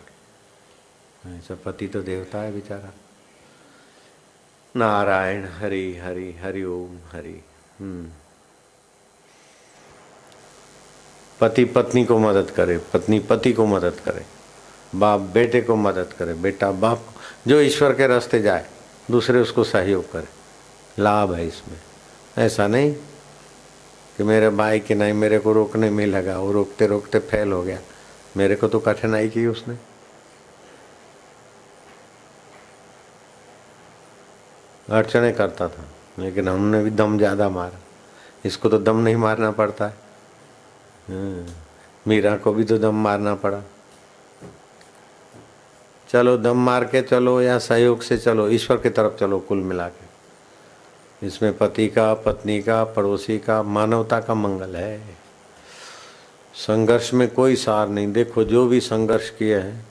ऐसा 1.30 1.54
पति 1.54 1.88
तो 1.88 2.02
देवता 2.02 2.38
है 2.38 2.52
बेचारा। 2.52 2.92
नारायण, 4.76 5.44
हरि 5.44 5.96
हरि 5.96 6.32
हरि 6.32 6.64
ओम, 6.64 6.98
हरि। 7.12 7.44
हम्म। 7.78 8.10
पति 11.40 11.64
पत्नी 11.66 12.04
को 12.04 12.18
मदद 12.18 12.50
करे, 12.50 12.76
पत्नी 12.92 13.18
पति 13.20 13.52
को 13.52 13.66
मदद 13.66 14.00
करे, 14.04 14.24
बाप 14.94 15.20
बेटे 15.34 15.60
को 15.60 15.76
मदद 15.76 16.12
करे, 16.18 16.34
बेटा 16.36 16.70
बाप 16.72 17.04
जो 17.48 17.60
ईश्वर 17.60 17.92
के 17.92 18.06
रास्ते 18.06 18.40
जाए, 18.42 18.66
दूसरे 19.10 19.40
उसको 19.40 19.64
सहयोग 19.64 20.10
करे। 20.12 20.28
लाभ 20.98 21.32
है 21.34 21.46
इसमें। 21.46 21.78
ऐसा 22.38 22.66
नहीं 22.66 22.92
कि 24.16 24.22
मेरे 24.22 24.48
भाई 24.50 24.80
की 24.80 24.94
नहीं, 24.94 25.12
मेरे 25.12 25.38
को 25.38 25.52
रोकने 25.52 25.90
में 25.90 26.06
लगा, 26.06 26.38
वो 26.38 26.52
रोकते 26.52 26.86
रोकते 26.86 27.18
फेल 27.20 27.52
हो 27.52 27.62
गया। 27.62 27.78
मेरे 28.36 28.56
को 28.56 28.68
तो 28.68 28.78
कठिनाई 28.80 29.28
की 29.28 29.46
उसने। 29.46 29.76
अड़चने 34.88 35.32
करता 35.32 35.68
था, 35.68 35.84
लेकिन 36.18 36.48
हमने 36.48 36.82
भी 36.84 36.90
दम 36.90 37.16
ज़्यादा 37.18 37.48
मारा। 37.48 37.80
इसको 38.44 38.68
तो 38.68 38.78
दम 38.78 38.96
नहीं 38.96 39.16
मारना 39.16 39.50
पड़ता 39.50 39.86
है। 39.86 40.09
मीरा 42.08 42.36
को 42.36 42.52
भी 42.52 42.64
तो 42.64 42.78
दम 42.78 42.94
मारना 42.94 43.34
पड़ा। 43.34 43.62
चलो, 46.08 46.36
दम 46.36 46.56
मार 46.56 46.84
के 46.84 47.02
चलो 47.02 47.40
या 47.40 47.58
सहयोग 47.58 48.02
से 48.02 48.18
चलो, 48.18 48.48
ईश्वर 48.48 48.76
की 48.76 48.90
तरफ़ 48.90 49.14
चलो 49.14 49.38
कुल 49.38 49.58
मिला 49.58 49.88
के। 49.88 50.10
इसमें 51.26 51.58
पति 51.58 51.88
का, 51.88 52.14
पत्नी 52.14 52.62
का, 52.62 52.84
पड़ोसी 52.84 53.38
का, 53.38 53.62
मानवता 53.62 54.20
का 54.20 54.34
मंगल 54.34 54.76
है। 54.76 55.00
संघर्ष 56.54 57.14
में 57.14 57.30
कोई 57.30 57.56
सार 57.56 57.88
नहीं। 57.88 58.12
देखो, 58.12 58.44
जो 58.44 58.66
भी 58.66 58.80
संघर्ष 58.80 59.30
किए 59.30 59.58
हैं, 59.58 59.86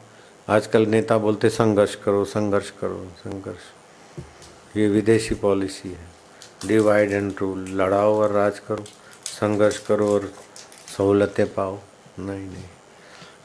आजकल 0.50 0.86
नेता 0.86 1.18
बोलते 1.18 1.50
संघर्ष 1.50 1.96
करो 1.96 2.26
संघर्ष 2.26 2.70
करो, 2.70 3.08
संघर्ष। 3.20 4.78
ये 4.78 4.88
विदेशी 4.88 5.36
पॉलिसी 5.36 5.90
है। 5.90 6.08
डिवाइड 6.68 7.12
एंड 7.12 7.34
रूल 7.42 7.66
लड़ाओ 7.68 8.16
और 8.16 8.32
राज 8.32 8.60
करो, 8.60 8.84
संघर्ष 9.26 9.78
करो 9.78 10.14
और 10.14 10.34
सहूलतें 11.00 11.54
पाओ। 11.54 11.78
नहीं 12.20 12.48
नहीं। 12.48 12.64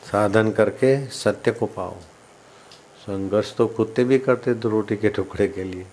साधन 0.04 0.50
करके 0.50 1.06
सत्य 1.06 1.50
को 1.50 1.66
पाओ। 1.66 1.94
संघर्ष 3.00 3.54
तो 3.56 3.66
कुत्ते 3.66 4.04
भी 4.04 4.18
करते 4.18 4.54
तो 4.54 4.68
रोटी 4.68 4.96
के 4.96 5.08
टुकड़े 5.08 5.46
के 5.48 5.64
लिए। 5.64 5.86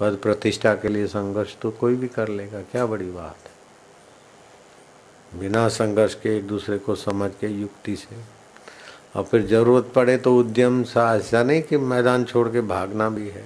पद 0.00 0.18
प्रतिष्ठा 0.22 0.74
के 0.74 0.88
लिए 0.88 1.06
संघर्ष 1.06 1.54
तो 1.56 1.70
कोई 1.70 1.94
भी 1.94 2.08
कर 2.08 2.28
लेगा, 2.28 2.60
क्या 2.62 2.86
बड़ी 2.86 3.10
बात 3.10 3.36
है। 3.44 5.40
बिना 5.40 5.66
संघर्ष 5.68 6.14
के 6.14 6.36
एक 6.36 6.46
दूसरे 6.46 6.78
को 6.78 6.94
समझ 6.94 7.30
के, 7.40 7.46
युक्ति 7.46 7.96
से। 7.96 8.16
और 9.16 9.24
फिर 9.24 9.46
ज़रूरत 9.46 9.92
पड़े 9.94 10.16
तो 10.16 10.36
उद्यम 10.38 10.82
साहस 10.84 11.20
ऐसा 11.20 11.42
नहीं 11.42 11.62
कि 11.62 11.76
मैदान 11.76 12.24
छोड़ 12.24 12.48
के 12.48 12.60
भागना 12.60 13.08
भी 13.08 13.28
है। 13.28 13.44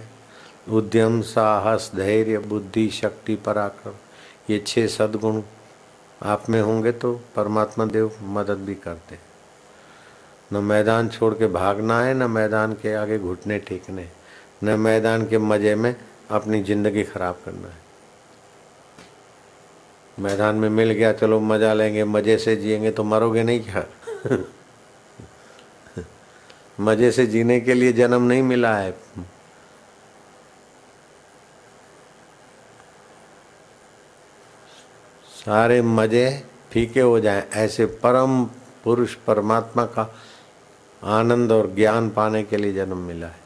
उद्यम, 0.68 1.20
साहस, 1.22 1.90
धैर्य, 1.96 2.38
बुद्धि, 2.38 2.88
शक्ति, 2.90 3.36
पराक्रम, 3.36 3.94
ये 4.50 4.64
छह 4.66 4.86
सदगुण 4.86 5.42
आप 6.24 6.50
में 6.50 6.62
होंगे 6.62 6.92
तो 6.92 7.20
परमात्मा 7.36 7.84
देव 7.84 8.12
मदद 8.22 8.58
भी 8.58 8.74
करते। 8.74 9.18
न 10.52 10.56
मैदान 10.56 11.08
छोड़ 11.08 11.34
के 11.34 11.46
भागना 11.46 12.00
है, 12.02 12.14
न 12.14 12.22
मैदान 12.22 12.72
के 12.72 12.94
आगे 12.94 13.18
घुटने 13.18 13.58
टेकने। 13.58 14.08
न 14.64 14.80
मैदान 14.80 15.26
के 15.26 15.38
मज़े 15.38 15.74
में 15.74 15.96
अपनी 16.30 16.62
ज़िंदगी 16.62 17.02
खराब 17.02 17.38
करना 17.44 17.68
है। 17.68 17.84
मैदान 20.20 20.56
में 20.56 20.68
मिल 20.68 20.90
गया, 20.90 21.12
चलो 21.12 21.40
मज़ा 21.40 21.74
लेंगे, 21.74 22.04
मज़े 22.04 22.38
से 22.38 22.56
जिएँगे 22.56 22.90
तो 22.90 23.04
मरोगे 23.04 23.42
नहीं 23.42 23.60
क्या? 23.60 23.84
मज़े 26.80 27.10
से 27.10 27.26
जीने 27.26 27.60
के 27.60 27.74
लिए 27.74 27.92
जन्म 27.92 28.22
नहीं 28.22 28.42
मिला 28.42 28.76
है। 28.76 28.94
सारे 35.46 35.82
मज़े 35.82 36.44
फीके 36.72 37.00
हो 37.00 37.20
जाएँ, 37.20 37.42
ऐसे 37.52 37.86
परम 37.86 38.44
पुरुष 38.84 39.14
परमात्मा 39.14 39.84
का 39.84 40.14
आनंद 41.04 41.52
और 41.52 41.74
ज्ञान 41.74 42.10
पाने 42.10 42.42
के 42.42 42.56
लिए 42.56 42.72
जन्म 42.72 42.96
मिला 42.96 43.26
है। 43.26 43.40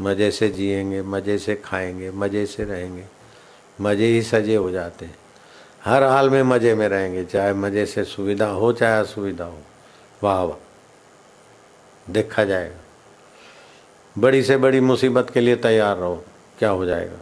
मज़े 0.00 0.30
से 0.30 0.48
जिएँगे, 0.48 1.02
मज़े 1.02 1.38
से 1.38 1.56
खाएँगे, 1.56 2.10
मज़े 2.10 2.46
से 2.46 2.64
रहेंगे, 2.64 3.04
मज़े 3.80 4.06
ही 4.06 4.22
सजे 4.22 4.56
हो 4.56 4.70
जाते 4.70 5.06
हैं। 5.06 5.16
हर 5.84 6.02
हाल 6.02 6.30
में 6.30 6.42
मज़े 6.42 6.74
में 6.74 6.88
रहेंगे, 6.88 7.24
चाहे 7.24 7.52
मज़े 7.52 7.86
से 7.86 8.04
सुविधा 8.04 8.46
हो, 8.46 8.72
चाहे 8.72 9.00
असुविधा 9.00 9.44
हो। 9.44 9.58
वाह 10.22 10.42
वाह। 10.42 10.68
देखा 12.12 12.44
जाएगा। 12.44 12.76
बड़ी 14.18 14.42
से 14.42 14.56
बड़ी 14.56 14.80
मुसीबत 14.80 15.30
के 15.30 15.40
लिए 15.40 15.56
तैयार 15.56 15.96
रहो, 15.96 16.24
क्या 16.58 16.70
हो 16.70 16.84
जाएगा? 16.84 17.18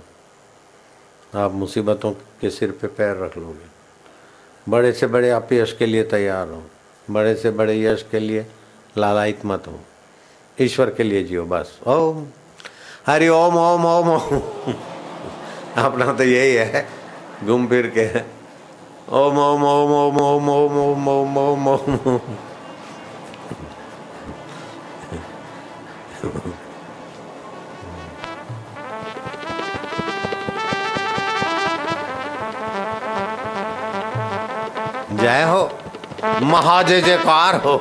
आप 1.45 1.53
मुसीबतों 1.53 2.13
के 2.13 2.51
सिर 2.51 2.71
पे 2.71 2.87
पैर 2.87 3.17
रख 3.17 3.39
लोगे। 3.39 3.70
बड़े 4.69 4.93
से 4.93 5.07
बड़े 5.07 5.31
आप 5.31 5.53
यश 5.53 5.73
के 5.79 5.87
लिए 5.87 6.03
तैयार 6.11 6.49
हो 6.49 6.63
बड़े 7.11 7.35
से 7.35 7.51
बड़े 7.61 7.81
यश 7.83 8.05
के 8.11 8.19
लिए 8.21 8.47
लालायित 8.99 9.45
मत 9.47 9.67
हो 9.67 9.79
ईश्वर 10.59 10.91
के 10.97 11.03
लिए 11.03 11.23
जियो 11.25 11.45
बस 11.47 11.79
ओम 11.89 12.27
हरि 13.07 13.29
ओम 13.29 13.57
ओम 13.59 13.85
ओम 13.87 14.09
ओम 14.09 14.73
अपना 15.85 16.13
तो 16.13 16.25
यही 16.25 16.55
है 16.55 16.87
घूम 17.45 17.67
फिर 17.69 17.87
के 17.97 18.07
ओम 19.19 19.39
ओम 19.39 19.65
ओम 19.65 19.93
ओम 19.93 20.21
ओम 20.21 20.49
ओम 20.51 20.79
ओम 20.79 21.09
ओम 21.09 21.39
ओम 21.39 21.69
ओम 21.69 22.50
जय 35.23 35.43
हो। 35.43 35.71
महाजय 36.43 37.01
जयकार 37.01 37.57
हो। 37.57 37.81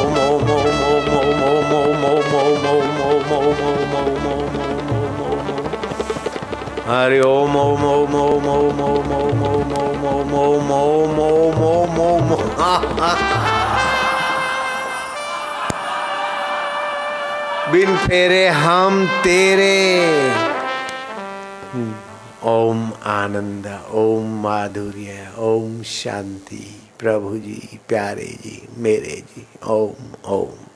Hari 6.91 7.19
om 7.21 7.55
om 7.55 7.83
om 7.83 8.15
om 8.15 8.45
om 8.45 8.79
om 8.79 9.11
om 9.11 9.41
om 9.41 9.73
om 9.73 10.33
om 10.33 10.71
om 10.71 10.71
om 10.71 11.59
om 11.63 11.99
om 11.99 12.31
om 12.31 12.33
बिन 17.71 17.95
फेरे 17.97 18.43
हम 18.63 19.05
तेरे 19.23 19.77
ओम 22.55 22.81
आनंद 23.13 23.67
ओम 23.93 24.35
माधुर्य 24.43 25.27
ओम 25.47 25.81
शांति 25.91 26.65
प्रभु 26.99 27.37
जी 27.37 27.79
प्यारे 27.89 28.27
जी 28.43 28.61
मेरे 28.77 29.15
जी 29.29 29.45
ओम 29.69 30.11
ओम 30.35 30.70